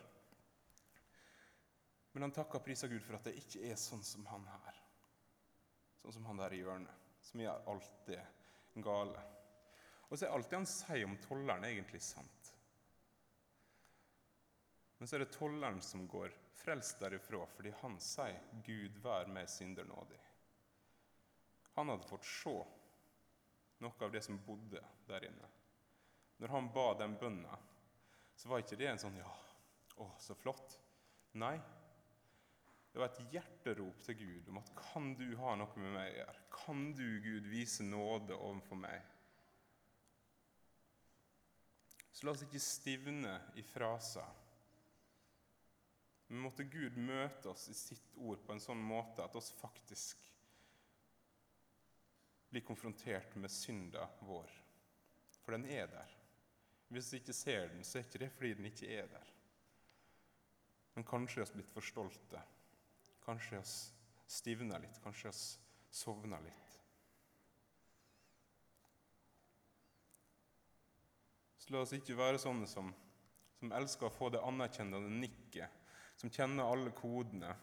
Men 2.13 2.27
han 2.27 2.33
takker 2.35 2.59
og 2.59 2.65
priser 2.65 2.91
Gud 2.91 3.01
for 3.03 3.17
at 3.17 3.27
det 3.27 3.37
ikke 3.39 3.63
er 3.71 3.79
sånn 3.79 4.03
som 4.05 4.25
han 4.29 4.45
her. 4.49 4.79
Sånn 6.01 6.17
som 6.19 6.25
han 6.29 6.41
der 6.41 6.53
i 6.53 6.61
hjørnet, 6.61 7.05
som 7.25 7.41
gjør 7.41 7.69
alt 7.73 7.93
det 8.05 8.21
gale. 8.85 9.23
Og 10.09 10.17
så 10.17 10.27
er 10.27 10.35
alt 10.35 10.49
det 10.51 10.59
han 10.59 10.69
sier 10.69 11.07
om 11.07 11.17
tolleren, 11.23 11.65
egentlig 11.65 12.03
sant. 12.05 12.51
Men 14.99 15.09
så 15.09 15.17
er 15.17 15.23
det 15.25 15.33
tolleren 15.33 15.81
som 15.81 16.05
går 16.07 16.35
frelst 16.53 17.01
derifra 17.01 17.41
fordi 17.55 17.73
han 17.81 17.97
sier 17.99 18.39
'Gud, 18.63 19.01
vær 19.03 19.27
meg 19.27 19.49
synder 19.49 19.83
nådig'. 19.89 20.29
Han 21.73 21.89
hadde 21.89 22.07
fått 22.07 22.29
se 22.29 22.53
noe 23.83 24.05
av 24.05 24.11
det 24.13 24.21
som 24.23 24.37
bodde 24.45 24.83
der 25.07 25.25
inne. 25.27 25.49
Når 26.37 26.47
han 26.47 26.69
ba 26.73 26.93
den 26.99 27.17
bønna, 27.19 27.57
så 28.35 28.49
var 28.49 28.61
ikke 28.61 28.77
det 28.79 28.87
en 28.91 29.01
sånn 29.01 29.17
'ja, 29.17 29.33
å, 29.97 30.11
så 30.19 30.35
flott'. 30.35 30.77
Nei. 31.33 31.57
Det 32.93 33.01
var 33.01 33.09
et 33.09 33.33
hjerterop 33.33 34.03
til 34.05 34.19
Gud 34.19 34.49
om 34.49 34.59
at 34.61 34.69
'kan 34.75 35.15
du 35.17 35.35
ha 35.37 35.55
noe 35.55 35.75
med 35.75 35.93
meg 35.93 36.11
å 36.11 36.17
gjøre'? 36.17 36.43
Kan 36.53 36.93
du, 36.93 37.21
Gud, 37.21 37.49
vise 37.49 37.83
nåde 37.83 38.37
overfor 38.37 38.75
meg? 38.75 39.01
Så 42.11 42.25
la 42.25 42.31
oss 42.31 42.43
ikke 42.45 42.61
stivne 42.61 43.41
i 43.55 43.61
fraser 43.61 44.29
men 46.33 46.41
måtte 46.41 46.63
Gud 46.65 46.95
møte 46.97 47.51
oss 47.51 47.67
i 47.69 47.75
sitt 47.77 48.15
ord 48.17 48.39
på 48.41 48.55
en 48.55 48.61
sånn 48.63 48.79
måte 48.81 49.21
at 49.21 49.35
oss 49.37 49.51
faktisk 49.53 50.23
blir 52.49 52.63
konfrontert 52.65 53.35
med 53.37 53.53
synda 53.53 54.07
vår. 54.25 54.49
For 55.43 55.53
den 55.53 55.67
er 55.69 55.91
der. 55.91 56.15
Hvis 56.89 57.11
vi 57.13 57.19
ikke 57.21 57.35
ser 57.37 57.69
den, 57.69 57.85
så 57.85 57.99
er 57.99 58.07
ikke 58.07 58.23
det 58.23 58.31
fordi 58.33 58.53
den 58.57 58.69
ikke 58.71 58.89
er 58.95 59.11
der. 59.13 59.29
Men 60.95 61.05
kanskje 61.05 61.37
vi 61.37 61.45
har 61.45 61.53
blitt 61.53 61.73
for 61.75 61.85
stolte. 61.85 62.41
Kanskje 63.23 63.59
vi 63.59 63.65
stivner 64.27 64.83
litt. 64.83 64.99
Kanskje 65.03 65.31
vi 65.31 65.37
sovner 65.93 66.41
litt. 66.43 66.79
Så 71.63 71.71
la 71.71 71.83
oss 71.85 71.93
ikke 71.95 72.17
være 72.19 72.41
sånne 72.41 72.67
som, 72.67 72.89
som 73.55 73.71
elsker 73.71 74.09
å 74.09 74.13
få 74.13 74.27
det 74.33 74.41
anerkjennende 74.43 75.21
nikket 75.21 75.79
som 76.19 76.31
kjenner 76.31 76.67
alle 76.67 76.91
kodene, 76.95 77.53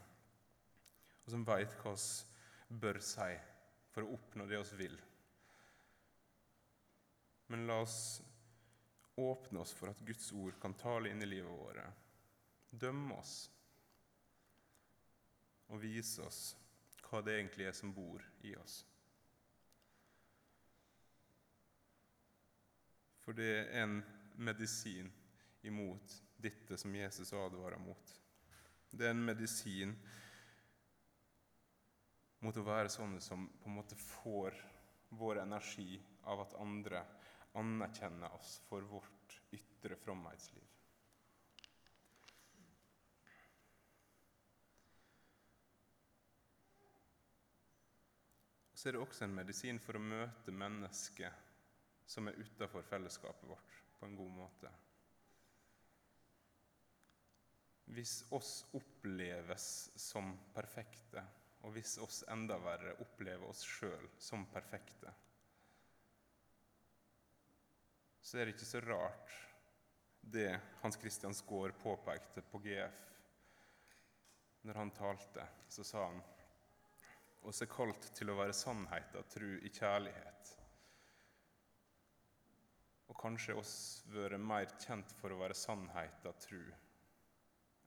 og 1.24 1.34
som 1.34 1.44
veit 1.46 1.76
hva 1.82 1.92
vi 1.92 2.78
bør 2.80 2.98
si 3.04 3.30
for 3.92 4.06
å 4.06 4.16
oppnå 4.16 4.46
det 4.48 4.62
vi 4.70 4.78
vil. 4.84 4.96
Men 7.50 7.66
la 7.68 7.80
oss 7.84 7.98
åpne 9.20 9.60
oss 9.60 9.72
for 9.76 9.92
at 9.92 10.00
Guds 10.06 10.30
ord 10.32 10.56
kan 10.62 10.76
tale 10.80 11.10
inn 11.10 11.20
i 11.20 11.28
livet 11.28 11.50
vårt, 11.50 12.04
dømme 12.70 13.18
oss 13.20 13.34
og 15.70 15.82
vise 15.82 16.22
oss 16.26 16.40
hva 17.06 17.22
det 17.26 17.36
egentlig 17.38 17.66
er 17.66 17.74
som 17.74 17.92
bor 17.94 18.22
i 18.46 18.54
oss. 18.58 18.80
For 23.20 23.36
det 23.36 23.50
er 23.50 23.82
en 23.82 24.00
medisin 24.40 25.10
imot 25.66 26.16
dette 26.40 26.78
som 26.80 26.94
Jesus 26.94 27.32
advarer 27.36 27.78
mot. 27.82 28.14
Det 28.90 29.06
er 29.06 29.14
en 29.14 29.26
medisin 29.26 29.92
mot 32.40 32.56
å 32.56 32.64
være 32.64 32.90
sånne 32.90 33.20
som 33.22 33.44
på 33.60 33.68
en 33.68 33.76
måte 33.76 33.98
får 34.00 34.56
vår 35.20 35.42
energi 35.42 35.98
av 36.30 36.46
at 36.46 36.56
andre 36.62 37.02
anerkjenner 37.60 38.32
oss 38.38 38.58
for 38.68 38.86
vårt 38.86 39.36
ytre 39.54 39.98
fromhetsliv. 40.00 40.69
Så 48.80 48.88
er 48.88 48.96
det 48.96 49.04
også 49.04 49.26
en 49.26 49.36
medisin 49.36 49.80
for 49.82 49.98
å 49.98 50.04
møte 50.04 50.54
mennesker 50.56 51.34
som 52.08 52.30
er 52.30 52.38
utafor 52.40 52.86
fellesskapet 52.88 53.50
vårt, 53.50 53.74
på 53.98 54.08
en 54.08 54.16
god 54.16 54.38
måte 54.38 54.72
hvis 57.94 58.24
oss 58.30 58.64
oppleves 58.76 59.90
som 59.98 60.32
perfekte, 60.54 61.22
og 61.66 61.74
hvis 61.74 61.96
oss 62.02 62.22
enda 62.32 62.56
verre 62.62 62.94
opplever 63.02 63.50
oss 63.50 63.64
sjøl 63.66 64.06
som 64.20 64.46
perfekte, 64.52 65.12
så 68.22 68.38
er 68.38 68.46
det 68.46 68.54
ikke 68.54 68.68
så 68.68 68.82
rart 68.84 69.36
det 70.20 70.52
Hans 70.84 70.98
Christian 71.00 71.34
Skaar 71.34 71.74
påpekte 71.80 72.44
på 72.46 72.60
GF. 72.62 72.98
Når 74.68 74.76
han 74.76 74.92
talte, 74.94 75.46
så 75.72 75.82
sa 75.84 76.04
han 76.04 76.20
oss 77.48 77.62
er 77.62 77.70
kalt 77.72 78.10
til 78.16 78.30
å 78.30 78.36
være 78.38 78.56
sannheten 78.56 79.28
tru 79.32 79.48
i 79.58 79.72
kjærlighet. 79.72 80.52
Og 83.10 83.18
kanskje 83.18 83.56
oss 83.58 83.74
være 84.12 84.38
mer 84.38 84.70
kjent 84.78 85.12
for 85.18 85.32
å 85.34 85.40
være 85.40 85.56
sannheten 85.58 86.42
tru 86.44 86.62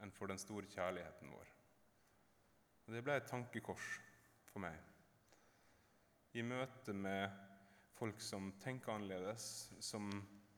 enn 0.04 0.12
for 0.12 0.28
den 0.28 0.42
store 0.42 0.68
kjærligheten 0.68 1.32
vår. 1.32 1.52
Og 2.84 2.94
Det 2.94 3.04
ble 3.06 3.16
et 3.16 3.30
tankekors 3.30 3.94
for 4.52 4.64
meg. 4.64 4.76
i 6.34 6.42
møte 6.42 6.94
med 6.98 7.30
folk 7.94 8.20
som 8.22 8.52
tenker 8.60 8.92
annerledes, 8.92 9.70
som 9.80 10.10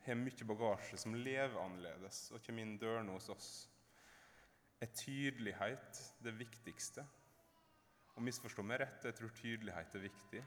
har 0.06 0.16
mye 0.16 0.48
bagasje, 0.48 0.98
som 0.98 1.16
lever 1.16 1.60
annerledes 1.60 2.30
og 2.32 2.42
kommer 2.46 2.64
inn 2.64 2.78
dørene 2.80 3.12
hos 3.12 3.28
oss, 3.34 3.50
er 4.82 4.92
tydelighet 4.96 6.00
det 6.24 6.34
viktigste. 6.40 7.06
Og 8.16 8.24
misforstå 8.24 8.64
meg 8.64 8.80
rett, 8.80 9.04
jeg 9.04 9.18
tror 9.18 9.34
tydelighet 9.36 9.96
er 9.98 10.06
viktig. 10.06 10.44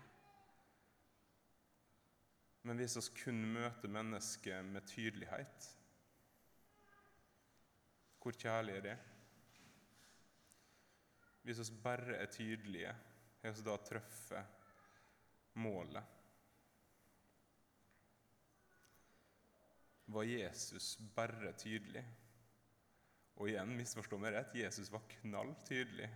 Men 2.69 2.81
hvis 2.81 2.97
vi 2.99 3.23
kun 3.23 3.45
møter 3.55 3.93
mennesket 3.93 4.65
med 4.65 4.87
tydelighet, 4.89 5.69
hvor 8.29 8.37
kjærlig 8.37 8.75
er 8.77 8.83
det? 8.85 8.97
Hvis 11.43 11.71
vi 11.71 11.77
bare 11.83 12.17
er 12.17 12.27
tydelige, 12.29 12.95
har 13.43 13.55
vi 13.57 13.65
da 13.65 13.77
truffet 13.81 14.45
målet? 15.57 16.17
Var 20.13 20.23
Jesus 20.29 20.99
bare 21.17 21.53
tydelig? 21.57 22.05
Og 23.39 23.49
igjen, 23.49 23.77
misforstå 23.79 24.19
meg 24.21 24.35
rett, 24.35 24.57
Jesus 24.61 24.93
var 24.93 25.09
knall 25.09 25.55
tydelig. 25.65 26.11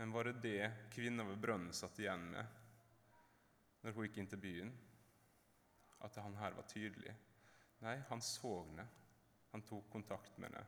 Men 0.00 0.12
var 0.12 0.24
det 0.24 0.32
det 0.32 0.72
kvinna 0.90 1.26
ved 1.28 1.36
brønnen 1.36 1.74
satt 1.76 1.98
igjen 2.00 2.22
med 2.32 2.56
når 3.82 3.92
hun 3.92 4.06
gikk 4.06 4.14
inn 4.22 4.30
til 4.32 4.40
byen? 4.40 4.70
At 6.08 6.16
han 6.24 6.38
her 6.40 6.56
var 6.56 6.64
tydelig? 6.70 7.12
Nei, 7.84 7.98
han 8.08 8.24
så 8.24 8.54
henne. 8.62 8.86
Han 9.52 9.66
tok 9.68 9.90
kontakt 9.92 10.40
med 10.40 10.48
henne. 10.48 10.64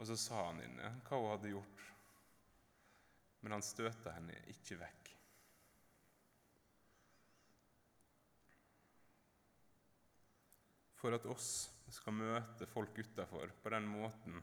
Og 0.00 0.08
så 0.08 0.16
sa 0.16 0.46
han 0.46 0.64
henne 0.64 0.88
hva 1.04 1.20
hun 1.20 1.30
hadde 1.34 1.52
gjort, 1.52 1.84
men 3.44 3.58
han 3.58 3.68
støta 3.68 4.16
henne 4.16 4.40
ikke 4.56 4.80
vekk. 4.80 5.14
For 10.96 11.12
at 11.20 11.28
oss 11.28 11.50
skal 11.92 12.16
møte 12.24 12.72
folk 12.72 13.04
utafor 13.04 13.52
på 13.60 13.76
den 13.76 13.92
måten 13.92 14.40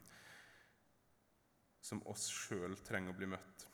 som 1.84 2.00
oss 2.08 2.30
sjøl 2.32 2.78
trenger 2.80 3.12
å 3.12 3.18
bli 3.18 3.26
møtt, 3.28 3.66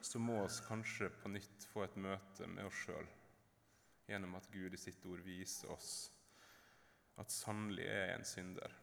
så 0.00 0.20
må 0.22 0.36
oss 0.44 0.60
kanskje 0.62 1.08
på 1.20 1.32
nytt 1.32 1.66
få 1.72 1.82
et 1.82 1.96
møte 1.98 2.46
med 2.46 2.68
oss 2.68 2.84
sjøl 2.84 3.08
gjennom 4.06 4.36
at 4.38 4.46
Gud 4.50 4.74
i 4.74 4.78
sitt 4.78 5.02
ord 5.10 5.22
viser 5.26 5.72
oss 5.74 5.90
at 7.20 7.34
sannelig 7.34 7.84
er 7.90 8.06
jeg 8.06 8.14
en 8.14 8.28
synder. 8.30 8.76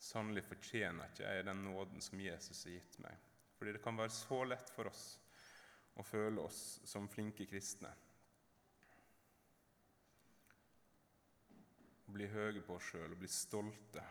Sannelig 0.00 0.44
fortjener 0.46 1.08
ikke 1.08 1.26
jeg 1.26 1.48
den 1.48 1.64
nåden 1.64 2.04
som 2.04 2.20
Jesus 2.20 2.62
har 2.66 2.76
gitt 2.76 3.00
meg. 3.02 3.26
Fordi 3.56 3.74
det 3.76 3.82
kan 3.84 3.98
være 3.98 4.14
så 4.14 4.44
lett 4.48 4.70
for 4.72 4.88
oss 4.92 5.04
å 6.00 6.04
føle 6.06 6.44
oss 6.44 6.62
som 6.88 7.08
flinke 7.10 7.48
kristne. 7.48 7.90
Å 12.04 12.14
bli 12.14 12.30
høye 12.30 12.62
på 12.64 12.76
oss 12.76 12.92
sjøl 12.92 13.10
og 13.10 13.20
bli 13.20 13.32
stolte 13.32 14.06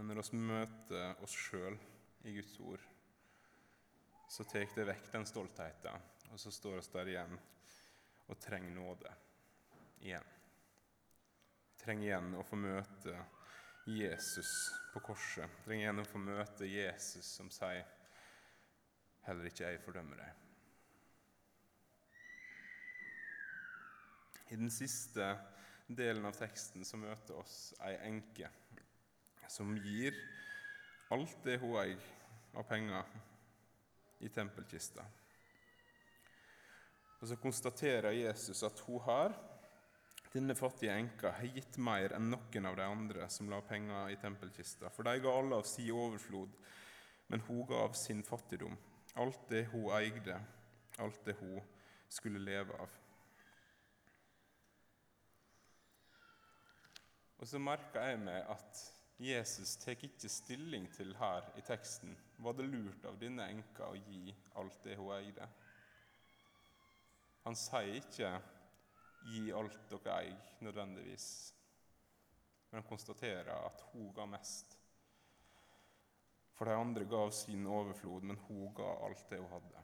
Men 0.00 0.16
når 0.16 0.30
vi 0.32 0.38
møter 0.40 1.18
oss 1.20 1.34
sjøl 1.36 1.74
i 2.24 2.32
Guds 2.32 2.54
ord, 2.64 2.84
så 4.32 4.46
tar 4.48 4.70
det 4.72 4.86
vekk 4.88 5.10
den 5.12 5.26
stoltheten, 5.28 6.06
og 6.30 6.40
så 6.40 6.52
står 6.54 6.78
vi 6.78 6.92
der 6.94 7.10
igjen 7.12 7.34
og 8.30 8.38
trenger 8.40 8.72
nåde 8.72 9.12
igjen. 10.00 10.28
Trenger 11.82 12.06
igjen 12.06 12.36
å 12.38 12.44
få 12.46 12.56
møte 12.60 13.16
Jesus 13.90 14.52
på 14.94 15.02
korset. 15.04 15.58
Trenger 15.66 15.84
igjen 15.84 16.02
å 16.04 16.08
få 16.08 16.22
møte 16.22 16.68
Jesus 16.68 17.26
som 17.36 17.50
sier 17.52 17.84
'Heller 19.26 19.50
ikke 19.50 19.68
jeg 19.68 19.82
fordømmer 19.84 20.16
deg'. 20.16 20.36
I 24.50 24.56
den 24.56 24.70
siste 24.70 25.36
delen 25.86 26.24
av 26.24 26.32
teksten 26.32 26.84
så 26.84 26.96
møter 26.96 27.36
oss 27.36 27.74
ei 27.80 27.96
enke 28.08 28.48
som 29.50 29.74
gir 29.82 30.14
alt 31.10 31.38
det 31.42 31.58
hun 31.58 31.74
eier 31.80 32.04
av 32.54 32.66
penger, 32.68 33.06
i 34.20 34.28
tempelkista. 34.28 35.02
Og 37.20 37.28
Så 37.28 37.36
konstaterer 37.36 38.12
Jesus 38.12 38.62
at 38.62 38.80
hun 38.86 39.00
har, 39.04 39.34
denne 40.32 40.54
fattige 40.54 40.94
enka, 40.94 41.32
har 41.36 41.56
gitt 41.56 41.78
mer 41.82 42.14
enn 42.16 42.30
noen 42.30 42.68
av 42.68 42.76
de 42.78 42.86
andre 42.86 43.26
som 43.32 43.50
la 43.50 43.58
penger 43.66 44.12
i 44.12 44.20
tempelkista. 44.20 44.92
For 44.94 45.08
de 45.08 45.16
ga 45.24 45.32
alle 45.34 45.58
av 45.58 45.66
sin 45.68 45.90
overflod, 45.90 46.54
men 47.32 47.42
hun 47.48 47.66
ga 47.66 47.82
av 47.88 47.96
sin 47.98 48.22
fattigdom. 48.22 48.76
Alt 49.18 49.48
det 49.50 49.66
hun 49.72 49.90
eide, 49.98 50.38
alt 51.02 51.24
det 51.26 51.34
hun 51.40 51.58
skulle 52.08 52.38
leve 52.44 52.76
av. 52.78 52.94
Og 57.40 57.48
så 57.48 57.58
merka 57.58 58.04
jeg 58.04 58.20
meg 58.20 58.44
at 58.52 58.80
Jesus 59.20 59.76
tar 59.76 60.00
ikke 60.00 60.28
stilling 60.32 60.86
til 60.96 61.10
her 61.20 61.44
i 61.60 61.62
teksten 61.66 62.14
var 62.40 62.54
det 62.56 62.64
lurt 62.72 63.04
av 63.04 63.18
denne 63.20 63.50
enka 63.52 63.90
å 63.90 63.98
gi 63.98 64.32
alt 64.56 64.78
det 64.86 64.94
hun 64.96 65.10
eide. 65.12 65.48
Han 67.44 67.56
sier 67.56 67.98
ikke 67.98 68.30
'gi 69.28 69.52
alt 69.52 69.76
dere 69.90 70.14
eier', 70.22 70.46
nødvendigvis, 70.64 71.54
men 72.70 72.80
han 72.80 72.88
konstaterer 72.88 73.52
at 73.52 73.84
hun 73.92 74.08
ga 74.16 74.24
mest. 74.26 74.78
For 76.56 76.64
de 76.64 76.80
andre 76.80 77.04
gav 77.04 77.30
sin 77.30 77.66
overflod, 77.66 78.22
men 78.22 78.40
hun 78.48 78.74
ga 78.74 78.88
alt 79.04 79.26
det 79.30 79.38
hun 79.40 79.52
hadde. 79.52 79.82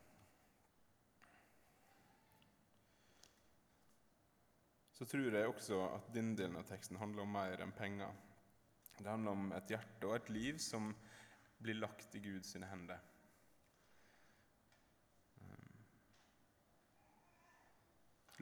Så 4.93 5.05
tror 5.05 5.29
jeg 5.37 5.49
også 5.49 5.83
at 5.89 6.09
denne 6.15 6.37
delen 6.37 6.57
av 6.57 6.65
teksten 6.65 6.97
handler 6.97 7.23
om 7.23 7.37
mer 7.37 7.61
enn 7.61 7.77
penger. 7.77 8.17
Det 8.99 9.09
handler 9.09 9.37
om 9.37 9.53
et 9.53 9.71
hjerte 9.71 10.09
og 10.09 10.17
et 10.17 10.31
liv 10.33 10.59
som 10.63 10.89
blir 11.61 11.77
lagt 11.79 12.15
i 12.17 12.23
Guds 12.25 12.55
hender. 12.57 13.01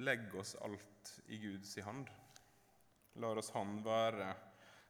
Legg 0.03 0.35
oss 0.35 0.57
alt 0.67 1.13
i 1.27 1.39
Guds 1.39 1.77
hand. 1.87 2.11
Lar 3.23 3.39
oss 3.39 3.53
Han 3.55 3.77
være 3.85 4.33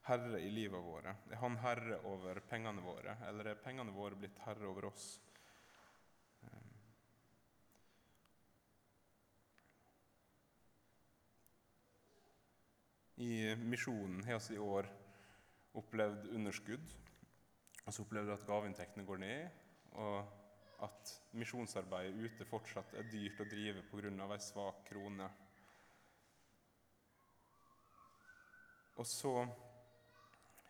herre 0.08 0.40
i 0.40 0.50
livet 0.52 0.80
våre. 0.80 1.16
Er 1.30 1.40
Han 1.42 1.58
herre 1.60 2.00
over 2.08 2.40
pengene 2.48 2.84
våre, 2.84 3.18
eller 3.28 3.52
er 3.52 3.60
pengene 3.60 3.92
våre 3.92 4.16
blitt 4.16 4.40
herre 4.46 4.68
over 4.68 4.88
oss? 4.92 5.08
I 13.16 13.54
misjonen 13.56 14.24
har 14.26 14.40
vi 14.48 14.56
i 14.56 14.58
år 14.58 14.88
opplevd 15.78 16.30
underskudd. 16.34 16.94
Og 17.84 17.92
så 17.92 18.04
opplevde 18.04 18.32
at 18.32 18.46
gaveinntektene 18.48 19.04
går 19.04 19.20
ned, 19.20 19.48
og 20.00 20.84
at 20.84 21.10
misjonsarbeidet 21.36 22.16
ute 22.16 22.46
fortsatt 22.48 22.94
er 22.98 23.08
dyrt 23.12 23.40
å 23.40 23.48
drive 23.48 23.84
pga. 23.90 24.10
ei 24.32 24.40
svak 24.40 24.84
krone. 24.88 25.28
Og 28.96 29.06
så 29.06 29.34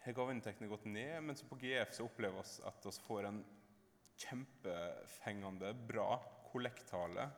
har 0.05 0.17
gaveinntektene 0.17 0.69
gått 0.69 0.85
ned, 0.85 1.23
men 1.23 1.37
på 1.49 1.59
GF 1.61 1.93
så 1.93 2.09
opplever 2.09 2.43
vi 2.43 2.67
at 2.69 2.87
vi 2.87 2.93
får 3.07 3.29
en 3.29 3.45
kjempefengende, 4.25 5.75
bra 5.89 6.19
kollektale. 6.51 7.29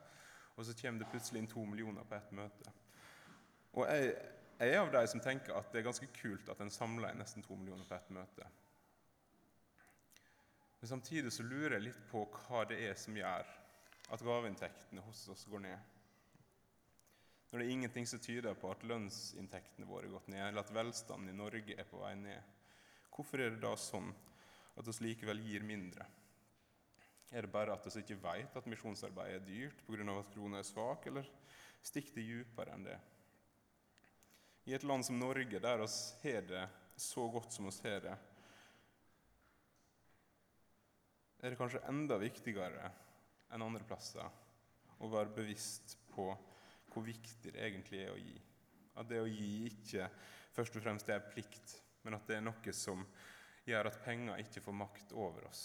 Og 0.57 0.65
så 0.65 0.75
kommer 0.81 1.05
det 1.05 1.11
plutselig 1.13 1.43
inn 1.43 1.51
to 1.53 1.65
millioner 1.69 2.05
på 2.09 2.17
ett 2.17 2.33
møte. 2.33 2.73
Og 3.77 3.85
jeg 3.91 4.15
jeg 4.59 4.73
er 4.73 4.81
av 4.81 4.93
de 4.93 5.03
som 5.11 5.21
tenker 5.21 5.57
at 5.57 5.69
det 5.73 5.81
er 5.81 5.89
ganske 5.89 6.09
kult 6.17 6.49
at 6.53 6.61
en 6.65 6.73
samler 6.73 7.13
inn 7.13 7.21
nesten 7.21 7.45
to 7.45 7.57
millioner 7.59 7.85
på 7.89 7.97
ett 7.97 8.13
møte. 8.17 8.49
Men 10.81 10.89
samtidig 10.89 11.33
så 11.33 11.45
lurer 11.45 11.77
jeg 11.77 11.89
litt 11.89 12.01
på 12.11 12.25
hva 12.31 12.65
det 12.69 12.79
er 12.89 12.97
som 13.01 13.17
gjør 13.17 13.49
at 14.15 14.25
gaveinntektene 14.25 15.05
hos 15.05 15.25
oss 15.33 15.45
går 15.51 15.65
ned. 15.67 15.93
Når 17.51 17.63
det 17.63 17.67
er 17.67 17.73
ingenting 17.73 18.07
som 18.09 18.21
tyder 18.23 18.57
på 18.59 18.71
at 18.73 18.85
lønnsinntektene 18.87 19.89
våre 19.89 20.09
har 20.09 20.17
gått 20.19 20.31
ned, 20.33 20.43
eller 20.49 20.65
at 20.65 20.73
velstanden 20.75 21.33
i 21.33 21.37
Norge 21.37 21.77
er 21.79 21.89
på 21.89 22.01
vei 22.03 22.13
ned, 22.19 22.55
hvorfor 23.15 23.41
er 23.43 23.55
det 23.55 23.63
da 23.63 23.73
sånn 23.81 24.11
at 24.77 24.89
oss 24.89 25.01
likevel 25.01 25.41
gir 25.41 25.65
mindre? 25.65 26.07
Er 27.33 27.47
det 27.47 27.53
bare 27.53 27.75
at 27.75 27.87
vi 27.89 28.03
ikke 28.03 28.19
vet 28.23 28.57
at 28.59 28.69
misjonsarbeid 28.71 29.35
er 29.35 29.47
dyrt 29.47 29.83
pga. 29.87 30.05
at 30.21 30.33
krona 30.35 30.59
er 30.59 30.69
svak, 30.69 31.07
eller 31.07 31.27
stikker 31.83 32.15
det 32.15 32.27
dypere 32.29 32.75
enn 32.75 32.87
det? 32.87 32.99
I 34.67 34.75
et 34.75 34.87
land 34.87 35.07
som 35.07 35.19
Norge, 35.19 35.61
der 35.63 35.83
oss 35.85 36.17
har 36.23 36.43
det 36.47 36.65
så 36.99 37.27
godt 37.31 37.53
som 37.55 37.69
oss 37.71 37.79
har 37.85 38.01
det, 38.03 38.17
er 41.45 41.53
det 41.53 41.59
kanskje 41.61 41.85
enda 41.87 42.17
viktigere 42.19 42.89
enn 43.55 43.63
andre 43.63 43.85
plasser 43.87 44.27
å 44.99 45.11
være 45.13 45.35
bevisst 45.37 45.95
på 46.11 46.31
hvor 46.91 47.05
viktig 47.05 47.53
det 47.53 47.63
egentlig 47.63 48.01
er 48.03 48.15
å 48.15 48.19
gi. 48.19 48.37
At 48.97 49.11
det 49.11 49.21
å 49.21 49.29
gi 49.29 49.67
ikke 49.69 50.09
først 50.57 50.79
og 50.79 50.87
fremst 50.87 51.11
er 51.13 51.27
plikt, 51.29 51.77
men 52.03 52.17
at 52.17 52.27
det 52.27 52.39
er 52.39 52.47
noe 52.47 52.75
som 52.75 53.05
gjør 53.69 53.91
at 53.91 54.03
penger 54.03 54.41
ikke 54.41 54.63
får 54.65 54.79
makt 54.81 55.13
over 55.13 55.47
oss. 55.51 55.65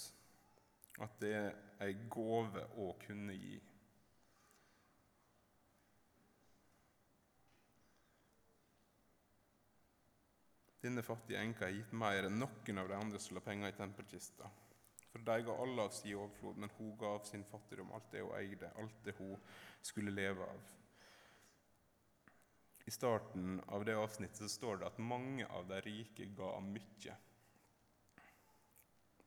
At 1.01 1.15
det 1.23 1.31
er 1.37 1.53
ei 1.85 1.93
gave 2.11 2.67
å 2.83 2.91
kunne 3.01 3.33
gi. 3.37 3.55
Denne 10.81 11.03
fattige 11.05 11.41
enka 11.41 11.67
har 11.67 11.75
gitt 11.75 11.93
mer 11.93 12.25
enn 12.25 12.39
noen 12.41 12.81
av 12.81 12.89
de 12.89 12.97
andre 12.97 13.19
som 13.21 13.37
la 13.37 13.43
penger 13.45 13.69
i 13.69 13.77
tempelkista. 13.77 14.49
For 15.11 15.21
de 15.27 15.35
ga 15.45 15.55
alle 15.63 15.85
av 15.85 15.91
sin 15.93 16.15
overflod, 16.15 16.57
men 16.57 16.71
hun 16.77 16.95
ga 16.97 17.11
av 17.17 17.25
sin 17.27 17.43
fattigdom 17.45 17.91
alt 17.93 18.07
det 18.13 18.23
hun 18.23 18.37
eide, 18.39 18.71
alt 18.79 19.03
det 19.05 19.13
hun 19.19 19.35
skulle 19.83 20.13
leve 20.13 20.47
av. 20.47 20.71
I 22.85 22.91
starten 22.91 23.59
av 23.67 23.85
det 23.85 23.97
avsnittet 23.99 24.51
står 24.51 24.81
det 24.81 24.87
at 24.89 25.03
mange 25.03 25.45
av 25.45 25.67
de 25.69 25.81
rike 25.85 26.25
ga 26.37 26.55
mye. 26.65 27.17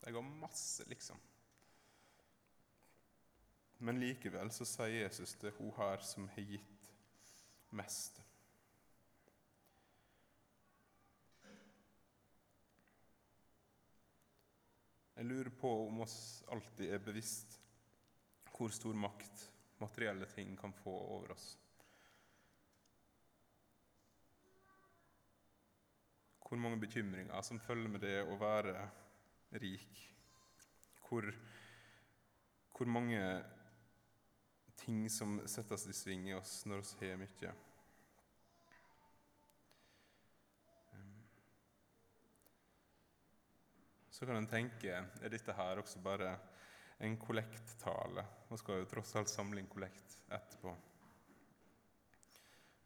De 0.01 0.13
ga 0.13 0.25
masse, 0.27 0.85
liksom. 0.91 1.21
Men 3.85 4.01
likevel 4.01 4.51
så 4.55 4.67
sier 4.69 5.05
Jesus 5.05 5.37
til 5.39 5.55
hun 5.61 5.73
her 5.79 6.03
som 6.03 6.27
har 6.35 6.51
gitt 6.51 6.91
mest. 7.77 8.24
Jeg 15.25 15.31
lurer 15.33 15.55
på 15.57 15.69
om 15.87 16.03
oss 16.05 16.45
alltid 16.53 16.91
er 16.93 17.01
bevisst 17.01 17.55
hvor 18.53 18.69
stor 18.77 18.93
makt 18.93 19.47
materielle 19.81 20.27
ting 20.29 20.51
kan 20.61 20.75
få 20.77 20.93
over 21.15 21.33
oss. 21.33 21.47
Hvor 26.45 26.61
mange 26.61 26.83
bekymringer 26.83 27.41
som 27.41 27.57
følger 27.57 27.89
med 27.95 28.05
det 28.05 28.19
å 28.21 28.37
være 28.37 28.85
rik. 29.65 30.03
Hvor, 31.09 31.33
hvor 32.77 32.93
mange 32.93 33.25
ting 34.85 35.07
som 35.09 35.39
settes 35.49 35.89
i 35.89 35.97
sving 35.97 36.29
i 36.29 36.37
oss 36.37 36.67
når 36.69 36.85
vi 37.01 37.15
har 37.15 37.25
mye. 37.25 37.57
Så 44.15 44.27
kan 44.27 44.37
en 44.37 44.47
tenke 44.47 44.93
er 44.95 45.33
dette 45.33 45.55
her 45.59 45.81
også 45.81 45.99
bare 45.99 46.37
en 47.03 47.17
kollekttale? 47.19 48.23
Vi 48.47 48.59
skal 48.61 48.77
jo 48.79 48.87
tross 48.87 49.11
alt 49.19 49.33
samle 49.33 49.59
inn 49.59 49.67
kollekt 49.67 50.13
etterpå. 50.31 50.71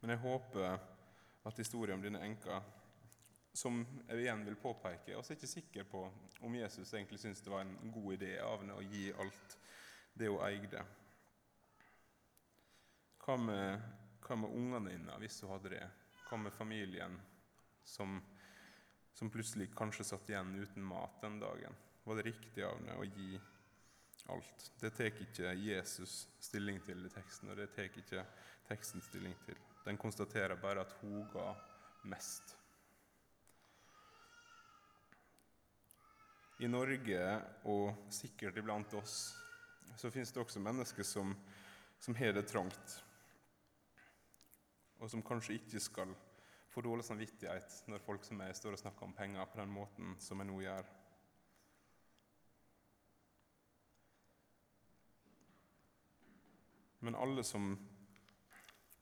Men 0.00 0.14
jeg 0.14 0.22
håper 0.22 0.78
at 1.50 1.60
historien 1.60 1.98
om 1.98 2.06
denne 2.06 2.22
enka, 2.24 2.62
som 3.52 3.82
jeg 4.06 4.22
igjen 4.22 4.46
vil 4.46 4.56
påpeke 4.62 5.12
Jeg 5.12 5.20
er 5.20 5.36
ikke 5.36 5.50
sikker 5.52 5.90
på 5.90 6.06
om 6.48 6.56
Jesus 6.56 6.94
egentlig 6.94 7.20
syntes 7.20 7.44
det 7.44 7.52
var 7.52 7.66
en 7.66 7.92
god 7.92 8.16
idé 8.16 8.32
av 8.40 8.62
henne 8.62 8.80
å 8.80 8.88
gi 8.88 9.12
alt 9.12 9.58
det 10.16 10.32
hun 10.32 10.40
eide. 10.48 10.86
Hva 13.26 13.36
med, 13.36 13.84
hva 14.24 14.40
med 14.46 14.56
ungene 14.62 14.96
dine, 14.96 15.20
hvis 15.20 15.42
hun 15.44 15.52
hadde 15.58 15.76
det? 15.76 15.84
Hva 16.24 16.40
med 16.40 16.56
familien 16.56 17.20
som 17.84 18.16
som 19.18 19.30
plutselig 19.30 19.72
kanskje 19.74 20.04
satt 20.06 20.28
igjen 20.30 20.52
uten 20.54 20.84
mat 20.86 21.16
den 21.20 21.40
dagen. 21.40 21.74
Var 22.04 22.16
det 22.16 22.22
riktig 22.28 22.62
av 22.62 22.76
henne 22.76 22.94
å 22.94 23.06
gi 23.06 23.40
alt? 24.30 24.68
Det 24.78 24.92
tar 24.94 25.10
ikke 25.10 25.54
Jesus 25.58 26.20
stilling 26.38 26.78
til 26.86 27.02
i 27.02 27.10
teksten, 27.10 27.50
og 27.50 27.58
det 27.58 27.66
tar 27.74 27.88
ikke 27.90 28.22
teksten 28.68 29.02
stilling 29.02 29.34
til. 29.42 29.58
Den 29.82 29.98
konstaterer 29.98 30.54
bare 30.62 30.84
at 30.86 30.94
hun 31.00 31.26
ga 31.32 31.48
mest. 32.06 32.54
I 36.62 36.70
Norge, 36.70 37.26
og 37.70 38.06
sikkert 38.14 38.62
iblant 38.62 38.94
oss, 38.98 39.18
så 39.98 40.12
finnes 40.14 40.30
det 40.30 40.44
også 40.44 40.62
mennesker 40.62 41.06
som, 41.06 41.34
som 41.98 42.14
har 42.18 42.38
det 42.38 42.46
trangt, 42.50 43.00
og 45.02 45.10
som 45.10 45.26
kanskje 45.26 45.58
ikke 45.58 45.82
skal 45.82 46.14
får 46.68 46.82
dårlig 46.82 47.04
samvittighet 47.04 47.82
når 47.88 48.04
folk 48.04 48.24
som 48.26 48.38
meg 48.40 48.56
står 48.56 48.76
og 48.76 48.82
snakker 48.82 49.06
om 49.06 49.14
penger 49.16 49.48
på 49.48 49.60
den 49.60 49.72
måten 49.72 50.16
som 50.22 50.42
jeg 50.42 50.50
nå 50.50 50.60
gjør. 50.62 50.88
Men 57.00 57.14
alle 57.14 57.44
som, 57.46 57.70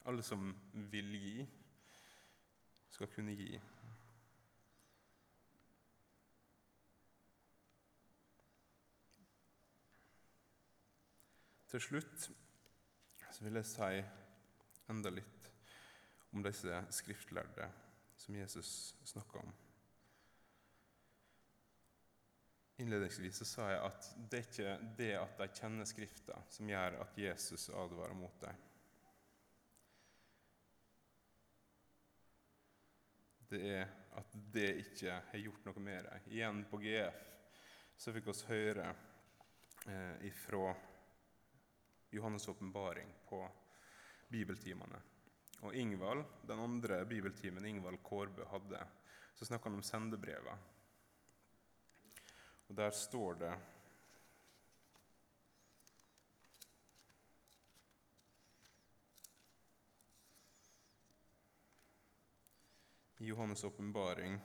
alle 0.05 0.23
som 0.23 0.51
vil 0.93 1.15
gi, 1.17 1.47
skal 2.93 3.09
kunne 3.13 3.33
gi. 3.37 3.57
Til 11.71 11.83
slutt 11.83 12.29
vil 13.45 13.59
jeg 13.59 13.69
si 13.69 13.97
enda 14.93 15.11
litt 15.13 15.36
om 16.31 16.43
disse 16.43 16.83
skriftlærde 16.91 17.71
som 18.17 18.37
Jesus 18.37 18.95
snakka 19.05 19.39
om. 19.39 19.53
Innledningsvis 22.77 23.37
så 23.37 23.45
sa 23.49 23.67
jeg 23.71 23.85
at 23.89 24.09
det 24.31 24.39
er 24.39 24.49
ikke 24.51 24.73
det 24.99 25.13
at 25.17 25.39
de 25.41 25.47
kjenner 25.57 25.89
Skrifta, 25.89 26.41
som 26.53 26.69
gjør 26.69 26.99
at 27.01 27.19
Jesus 27.19 27.71
advarer 27.73 28.17
mot 28.19 28.41
dem. 28.43 28.65
Det 33.49 33.63
er 33.79 33.87
at 34.17 34.37
det 34.53 34.69
ikke 34.83 35.17
har 35.31 35.41
gjort 35.41 35.65
noe 35.69 35.81
med 35.81 36.05
dem. 36.05 36.29
Igjen 36.35 36.63
på 36.69 36.81
GF 36.83 37.25
så 37.97 38.13
fikk 38.13 38.29
vi 38.29 38.37
høre 38.51 38.91
eh, 39.89 40.27
ifra 40.29 40.75
Johannes' 42.13 42.49
åpenbaring 42.53 43.09
på 43.29 43.41
bibeltimene. 44.29 45.01
Og 45.65 45.75
Ingvald, 45.75 46.25
den 46.49 46.61
andre 46.61 47.05
bibeltimen 47.07 47.65
Ingvald 47.65 47.99
Kårbø 48.05 48.45
hadde, 48.51 48.83
så 49.35 49.45
snakka 49.49 49.69
han 49.69 49.79
om 49.79 49.83
sendebreva. 49.83 50.59
Og 52.69 52.77
der 52.77 52.91
står 52.91 53.35
det 53.41 53.55
i 63.19 63.31
Johannes' 63.31 63.65
åpenbaring, 63.65 64.41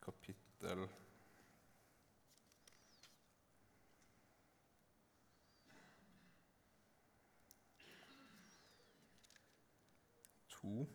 kapittel 0.00 0.88
to. 10.66 10.86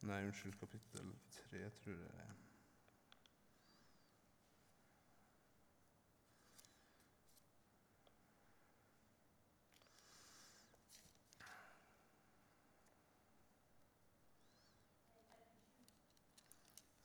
Nei, 0.00 0.24
unnskyld, 0.24 0.58
kapittel 0.58 1.14
3, 1.50 1.70
tror 1.70 1.92
jeg 1.92 1.98
det 1.98 2.10
er. 2.14 2.34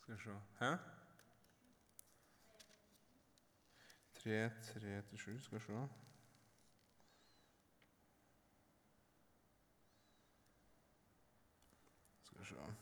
Skal 0.02 0.16
vi 0.16 0.20
se 0.20 0.40
Hæ? 0.60 0.93
3, 4.24 4.50
3 4.74 5.02
til 5.02 5.18
7. 5.18 5.40
Skal 5.40 5.60
vi 5.60 5.66
se. 5.66 5.88
Skal 12.24 12.40
vi 12.40 12.46
se 12.46 12.56
um. 12.56 12.76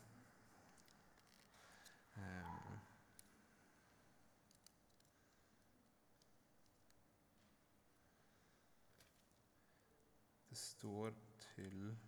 Det 10.48 10.58
står 10.58 11.12
til 11.38 11.98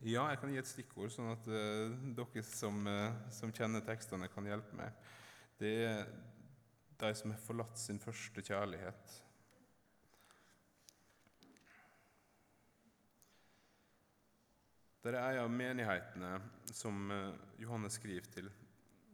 Ja, 0.00 0.22
jeg 0.32 0.38
kan 0.40 0.48
gi 0.48 0.56
et 0.56 0.68
stikkord, 0.68 1.10
sånn 1.12 1.26
at 1.28 1.44
uh, 1.52 1.92
dere 2.16 2.42
som, 2.48 2.78
uh, 2.88 3.18
som, 3.36 3.50
kjenner 3.52 3.82
tekstene, 3.84 4.30
kan 4.32 4.46
hjelpe 4.48 4.72
meg. 4.78 4.94
Det 5.60 5.72
er 5.84 6.06
de 7.02 7.10
som 7.18 7.34
har 7.34 7.42
forlatt 7.44 7.76
sin 7.76 7.98
første 8.00 8.40
kjærlighet. 8.40 9.12
Det 15.04 15.12
er 15.12 15.18
en 15.20 15.42
av 15.42 15.52
menighetene 15.52 16.30
som 16.72 17.12
uh, 17.12 17.36
Johannes 17.60 17.98
skriver 18.00 18.30
til, 18.32 18.48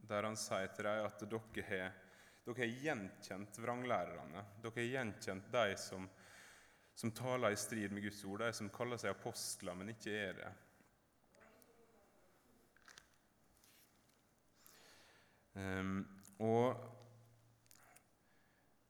der 0.07 0.29
han 0.29 0.39
sier 0.39 0.71
til 0.71 0.87
dem 0.87 1.09
at 1.09 1.25
dere 1.25 1.65
har, 1.67 1.97
dere 2.45 2.61
har 2.61 2.77
gjenkjent 2.85 3.59
vranglærerne. 3.59 4.45
Dere 4.63 4.79
har 4.79 4.87
gjenkjent 4.93 5.51
de 5.51 5.75
som, 5.83 6.07
som 6.95 7.11
taler 7.11 7.51
i 7.51 7.59
strid 7.59 7.91
med 7.91 8.07
Guds 8.07 8.23
ord, 8.23 8.47
de 8.47 8.53
som 8.55 8.71
kaller 8.71 9.03
seg 9.03 9.17
apostler, 9.17 9.75
men 9.75 9.91
ikke 9.97 10.15
er 10.29 10.41
det. 10.45 10.53
Og, 15.57 16.83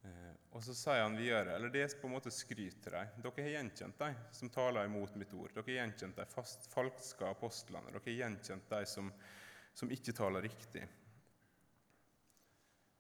uh, 0.03 0.35
og 0.51 0.65
så 0.67 0.75
sier 0.75 1.05
han 1.05 1.19
videre, 1.19 1.55
eller 1.55 1.71
det 1.71 1.85
er 1.85 1.97
på 2.01 2.09
en 2.09 2.17
måte 2.17 2.33
skryt 2.35 2.81
til 2.83 2.95
dem. 2.97 3.13
Dere 3.23 3.45
har 3.47 3.55
gjenkjent 3.55 3.99
dem 4.03 4.21
som 4.35 4.51
taler 4.51 4.89
imot 4.89 5.15
mitt 5.21 5.35
ord. 5.37 5.55
Dere 5.55 5.67
har 5.69 5.81
gjenkjent 5.81 6.19
de 6.19 6.27
falske 6.73 7.29
apostlene. 7.31 7.93
Dere 7.93 8.03
har 8.09 8.21
gjenkjent 8.23 8.71
de 8.73 8.81
som, 8.91 9.13
som 9.79 9.93
ikke 9.95 10.17
taler 10.17 10.49
riktig. 10.49 10.83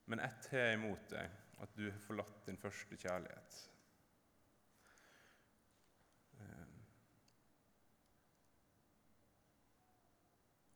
Men 0.07 0.23
ett 0.23 0.47
har 0.53 0.69
jeg 0.69 0.79
imot 0.79 1.09
deg, 1.11 1.39
at 1.65 1.73
du 1.75 1.89
har 1.89 2.03
forlatt 2.05 2.45
din 2.47 2.61
første 2.61 2.95
kjærlighet. 3.01 3.57
Um, 6.39 6.77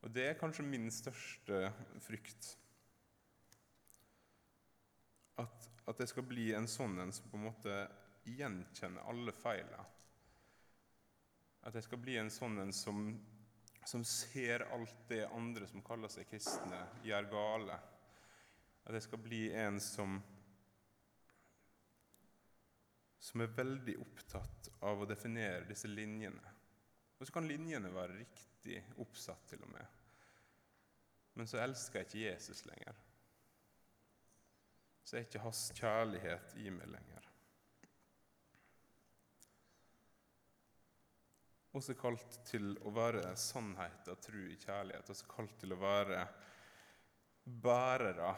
og 0.01 0.11
det 0.17 0.25
er 0.27 0.41
kanskje 0.41 0.67
min 0.67 0.91
største 0.91 1.69
frykt 2.03 2.57
at, 5.35 5.69
at 5.85 5.97
det 5.97 6.07
skal 6.11 6.25
bli 6.27 6.51
en 6.53 6.67
sånn 6.69 6.99
en 6.99 7.13
som 7.15 7.29
på 7.31 7.39
en 7.39 7.47
måte 7.47 7.75
gjenkjenner 8.27 9.07
alle 9.09 9.33
feilene. 9.35 9.85
At 11.67 11.77
jeg 11.77 11.85
skal 11.85 12.01
bli 12.01 12.17
en 12.17 12.31
sånn 12.33 12.57
en 12.63 12.73
som, 12.73 13.03
som 13.85 14.03
ser 14.07 14.65
alt 14.73 15.03
det 15.09 15.23
andre 15.29 15.67
som 15.69 15.83
kaller 15.85 16.09
seg 16.11 16.29
kristne, 16.29 16.79
gjør 17.05 17.29
gale. 17.31 17.77
At 18.85 18.97
jeg 18.97 19.05
skal 19.05 19.21
bli 19.21 19.43
en 19.61 19.77
som, 19.83 20.17
som 23.21 23.45
er 23.45 23.53
veldig 23.57 23.99
opptatt 24.01 24.71
av 24.89 25.03
å 25.03 25.09
definere 25.09 25.67
disse 25.69 25.89
linjene. 25.91 26.57
Og 27.19 27.27
så 27.27 27.37
kan 27.37 27.45
linjene 27.45 27.93
være 27.93 28.17
riktig 28.23 28.81
oppsatt, 29.03 29.45
til 29.51 29.61
og 29.61 29.69
med. 29.75 30.01
Men 31.37 31.47
så 31.47 31.61
elsker 31.61 32.01
jeg 32.01 32.09
ikke 32.09 32.23
Jesus 32.25 32.65
lenger 32.65 32.97
så 35.03 35.17
er 35.17 35.25
ikke 35.25 35.43
hans 35.43 35.65
kjærlighet 35.77 36.55
i 36.61 36.69
meg 36.73 36.91
lenger. 36.93 37.27
Også 41.77 41.95
kalt 41.95 42.41
til 42.47 42.73
å 42.83 42.91
være 42.91 43.31
sannhet 43.39 44.09
og 44.11 44.19
tro 44.23 44.41
i 44.43 44.57
kjærlighet. 44.59 45.11
Også 45.13 45.27
kalt 45.31 45.53
til 45.61 45.71
å 45.71 45.79
være 45.79 46.25
bærere 47.43 48.33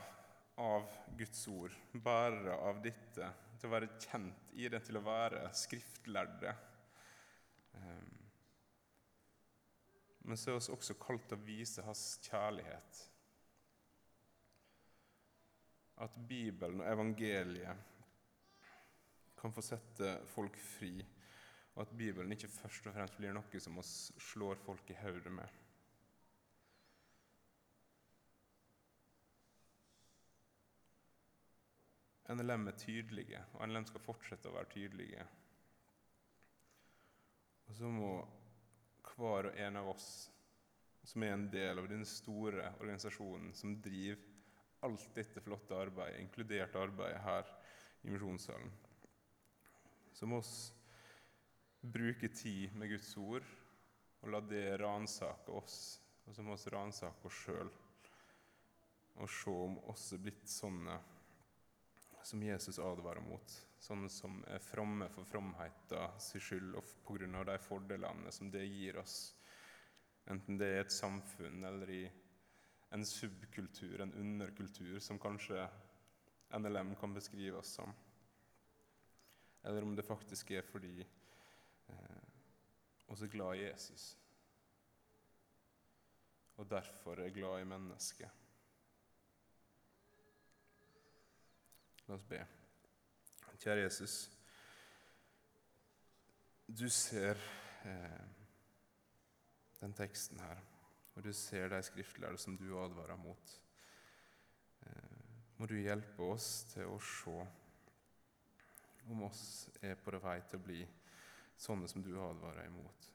av 0.61 0.85
Guds 1.17 1.47
ord, 1.49 1.73
bærere 1.93 2.59
av 2.69 2.83
dette. 2.83 3.31
Til 3.57 3.69
å 3.69 3.73
være 3.73 3.95
kjent 3.97 4.53
i 4.59 4.69
det, 4.69 4.83
til 4.85 4.99
å 4.99 5.05
være 5.05 5.47
skriftlærde. 5.57 6.53
Ehm, 7.79 8.13
men 10.29 10.39
så 10.39 10.53
er 10.53 10.59
vi 10.59 10.75
også 10.77 10.99
kalt 11.01 11.25
til 11.27 11.39
å 11.39 11.45
vise 11.47 11.85
hans 11.87 12.05
kjærlighet 12.23 13.01
at 16.03 16.15
Bibelen 16.27 16.81
og 16.83 16.89
evangeliet 16.91 17.91
kan 19.39 19.53
få 19.55 19.63
sette 19.63 20.15
folk 20.31 20.57
fri, 20.59 20.97
og 21.73 21.83
at 21.85 21.97
Bibelen 21.97 22.31
ikke 22.35 22.51
først 22.51 22.87
og 22.87 22.95
fremst 22.95 23.17
blir 23.17 23.35
noe 23.35 23.61
som 23.63 23.79
oss 23.81 24.11
slår 24.31 24.59
folk 24.63 24.91
i 24.93 24.99
hodet 24.99 25.33
med. 25.33 25.59
NLM 32.33 32.69
er 32.71 32.77
tydelige, 32.79 33.41
og 33.53 33.67
NLM 33.67 33.85
skal 33.89 34.01
fortsette 34.01 34.49
å 34.49 34.55
være 34.55 34.71
tydelige. 34.71 35.25
Og 37.67 37.75
så 37.77 37.89
må 37.91 38.13
hver 39.13 39.49
og 39.49 39.59
en 39.59 39.81
av 39.81 39.89
oss 39.91 40.07
som 41.03 41.25
er 41.25 41.35
en 41.35 41.49
del 41.51 41.81
av 41.81 41.89
den 41.91 42.05
store 42.07 42.71
organisasjonen 42.79 43.51
som 43.57 43.75
driver 43.83 44.32
alt 44.83 45.09
dette 45.15 45.41
flotte 45.43 45.77
arbeidet, 45.77 46.21
inkludert 46.21 46.75
arbeidet 46.75 47.21
her 47.23 47.49
i 48.03 48.11
misjonssalen. 48.11 48.71
Så 50.13 50.27
må 50.29 50.39
oss 50.43 50.73
bruke 51.81 52.29
tid 52.31 52.75
med 52.79 52.93
Guds 52.93 53.11
ord 53.17 53.47
og 54.23 54.31
la 54.31 54.43
det 54.45 54.65
ransake 54.79 55.51
oss. 55.51 55.79
Og 56.23 56.35
så 56.35 56.43
må 56.45 56.55
oss 56.55 56.69
ransake 56.71 57.27
oss 57.27 57.41
sjøl 57.45 57.71
og 59.21 59.29
se 59.29 59.51
om 59.51 59.75
oss 59.91 60.07
er 60.15 60.21
blitt 60.23 60.47
sånne 60.49 60.95
som 62.23 62.43
Jesus 62.43 62.79
advarer 62.79 63.21
mot. 63.21 63.55
Sånne 63.83 64.09
som 64.09 64.39
er 64.47 64.63
fromme 64.63 65.09
for 65.11 65.27
fromheta 65.27 66.07
si 66.23 66.39
skyld 66.41 66.77
og 66.79 66.87
pga. 67.05 67.43
de 67.43 67.57
fordelene 67.59 68.31
som 68.31 68.49
det 68.51 68.63
gir 68.63 68.97
oss, 68.97 69.35
enten 70.25 70.57
det 70.57 70.69
er 70.71 70.81
et 70.81 70.95
samfunn 70.95 71.63
eller 71.63 71.89
i 71.89 72.03
en 72.93 73.05
subkultur, 73.05 74.01
en 74.01 74.13
underkultur, 74.13 74.99
som 74.99 75.19
kanskje 75.19 75.67
NLM 76.53 76.95
kan 76.95 77.13
beskrives 77.13 77.73
som. 77.73 77.93
Eller 79.63 79.81
om 79.81 79.95
det 79.95 80.05
faktisk 80.05 80.51
er 80.51 80.61
fordi 80.61 80.99
eh, 81.89 82.19
er 83.09 83.31
glad 83.31 83.55
i 83.55 83.63
Jesus. 83.63 84.17
Og 86.57 86.69
derfor 86.69 87.19
er 87.19 87.33
glad 87.33 87.61
i 87.61 87.65
mennesket. 87.65 88.29
La 92.07 92.13
oss 92.13 92.27
be. 92.29 92.43
Kjære 93.63 93.87
Jesus. 93.87 94.17
Du 96.67 96.85
ser 96.89 97.41
eh, 97.85 98.21
den 99.81 99.93
teksten 99.93 100.39
her. 100.39 100.72
Og 101.13 101.25
du 101.25 101.33
ser 101.33 101.69
de 101.69 101.81
skriftlærde 101.85 102.39
som 102.41 102.57
du 102.57 102.67
advarer 102.81 103.19
mot. 103.21 103.53
Eh, 104.85 105.19
må 105.57 105.69
du 105.69 105.75
hjelpe 105.77 106.25
oss 106.33 106.63
til 106.73 106.89
å 106.89 106.99
se 107.01 107.37
om 109.11 109.25
oss 109.27 109.69
er 109.83 109.97
på 109.99 110.15
vei 110.23 110.37
til 110.47 110.59
å 110.59 110.63
bli 110.63 110.81
sånne 111.59 111.89
som 111.91 112.03
du 112.03 112.13
advarer 112.17 112.69
imot. 112.69 113.09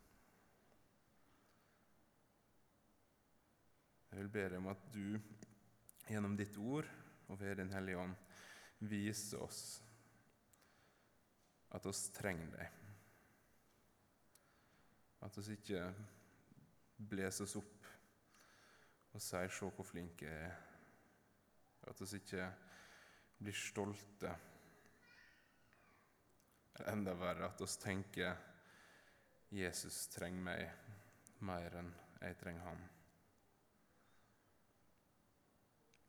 Jeg 4.08 4.22
vil 4.22 4.30
be 4.32 4.44
deg 4.48 4.58
om 4.61 4.70
at 4.72 4.87
du 4.92 5.18
gjennom 6.08 6.37
ditt 6.37 6.56
ord 6.58 6.88
og 7.28 7.40
ved 7.40 7.58
Din 7.61 7.72
Hellige 7.74 8.00
Ånd 8.00 8.88
viser 8.88 9.42
oss 9.44 9.62
at 11.76 11.84
oss 11.87 12.06
trenger 12.16 12.48
deg. 12.54 12.76
At 15.26 15.37
oss 15.38 15.50
ikke 15.52 15.82
blåser 16.96 17.44
oss 17.44 17.58
opp 17.61 17.77
og 19.12 19.23
sier 19.23 19.49
'se 19.49 19.71
hvor 19.71 19.85
flink 19.85 20.23
jeg 20.23 20.33
er'. 20.33 20.57
At 21.88 22.01
vi 22.01 22.16
ikke 22.16 22.53
blir 23.38 23.53
stolte. 23.53 24.35
Eller 26.75 26.92
enda 26.92 27.14
verre 27.14 27.44
at 27.44 27.61
vi 27.61 27.66
tenker 27.66 28.37
'Jesus 29.51 30.07
trenger 30.07 30.42
meg 30.42 30.71
mer 31.40 31.79
enn 31.79 31.94
jeg 32.21 32.38
trenger 32.38 32.62
ham'. 32.62 32.88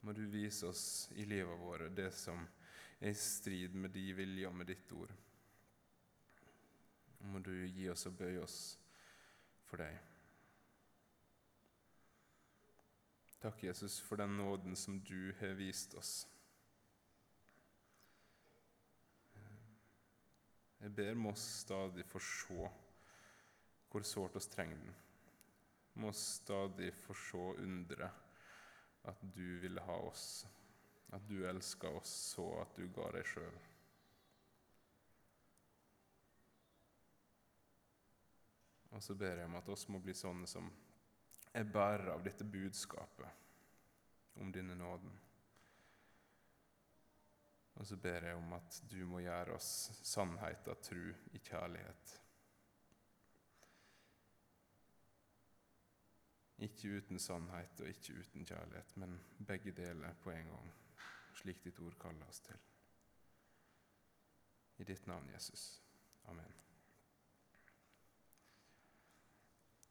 Må 0.01 0.13
du 0.13 0.25
vise 0.31 0.67
oss 0.67 1.11
i 1.11 1.25
livet 1.25 1.59
vårt 1.59 1.95
det 1.95 2.13
som 2.15 2.47
er 2.99 3.09
i 3.09 3.13
strid 3.13 3.75
med 3.75 3.89
din 3.89 4.15
vilje 4.15 4.47
og 4.47 4.55
med 4.55 4.67
ditt 4.67 4.91
ord. 4.91 5.11
Må 7.19 7.39
du 7.39 7.51
gi 7.67 7.89
oss 7.91 8.05
og 8.07 8.15
bøye 8.17 8.43
oss 8.43 8.59
for 9.67 9.83
deg. 9.83 10.08
Takk, 13.39 13.63
Jesus, 13.63 14.01
for 14.01 14.15
den 14.15 14.37
nåden 14.37 14.75
som 14.75 14.99
du 14.99 15.33
har 15.39 15.53
vist 15.55 15.93
oss. 15.95 16.27
Jeg 20.79 20.91
ber 20.95 21.15
må 21.15 21.31
oss 21.31 21.45
stadig 21.61 22.03
få 22.07 22.19
se 22.19 22.67
hvor 23.89 24.03
sårt 24.03 24.35
oss 24.35 24.47
trenger 24.51 24.77
den. 24.77 24.91
Må 26.03 26.11
stadig 26.11 26.91
få 26.93 27.15
se 27.15 27.45
underet 27.63 28.11
at 29.07 29.23
du 29.35 29.57
ville 29.63 29.81
ha 29.87 29.97
oss, 30.09 30.47
at 31.15 31.23
du 31.27 31.39
elska 31.47 31.89
oss 31.95 32.11
så 32.35 32.45
at 32.61 32.75
du 32.75 32.87
ga 32.95 33.07
deg 33.15 33.27
sjøl. 33.27 33.57
Og 38.91 39.03
så 39.03 39.15
ber 39.15 39.39
jeg 39.39 39.47
om 39.47 39.55
at 39.55 39.71
oss 39.71 39.87
må 39.87 40.03
bli 40.03 40.13
sånne 40.17 40.47
som 40.47 40.67
er 41.53 41.63
bærer 41.73 42.13
av 42.13 42.23
dette 42.23 42.45
budskapet 42.45 44.39
om 44.39 44.51
denne 44.53 44.75
nåden. 44.75 45.17
Og 47.79 47.87
så 47.87 47.97
ber 47.97 48.25
jeg 48.27 48.35
om 48.35 48.53
at 48.53 48.81
du 48.91 48.99
må 49.07 49.21
gjøre 49.23 49.55
oss 49.55 49.69
sannhet 50.03 50.67
av 50.67 50.81
tru 50.83 51.05
i 51.31 51.39
kjærlighet. 51.39 52.15
Ikke 56.67 56.97
uten 56.99 57.21
sannhet 57.23 57.79
og 57.79 57.87
ikke 57.87 58.19
uten 58.19 58.45
kjærlighet, 58.45 58.97
men 58.99 59.15
begge 59.47 59.71
deler 59.71 60.17
på 60.23 60.33
en 60.35 60.51
gang, 60.51 60.73
slik 61.39 61.63
ditt 61.63 61.79
ord 61.79 61.95
kaller 62.01 62.27
oss 62.27 62.43
til. 62.43 62.59
I 64.79 64.87
ditt 64.87 65.07
navn, 65.07 65.31
Jesus. 65.31 65.81
Amen. 66.27 66.68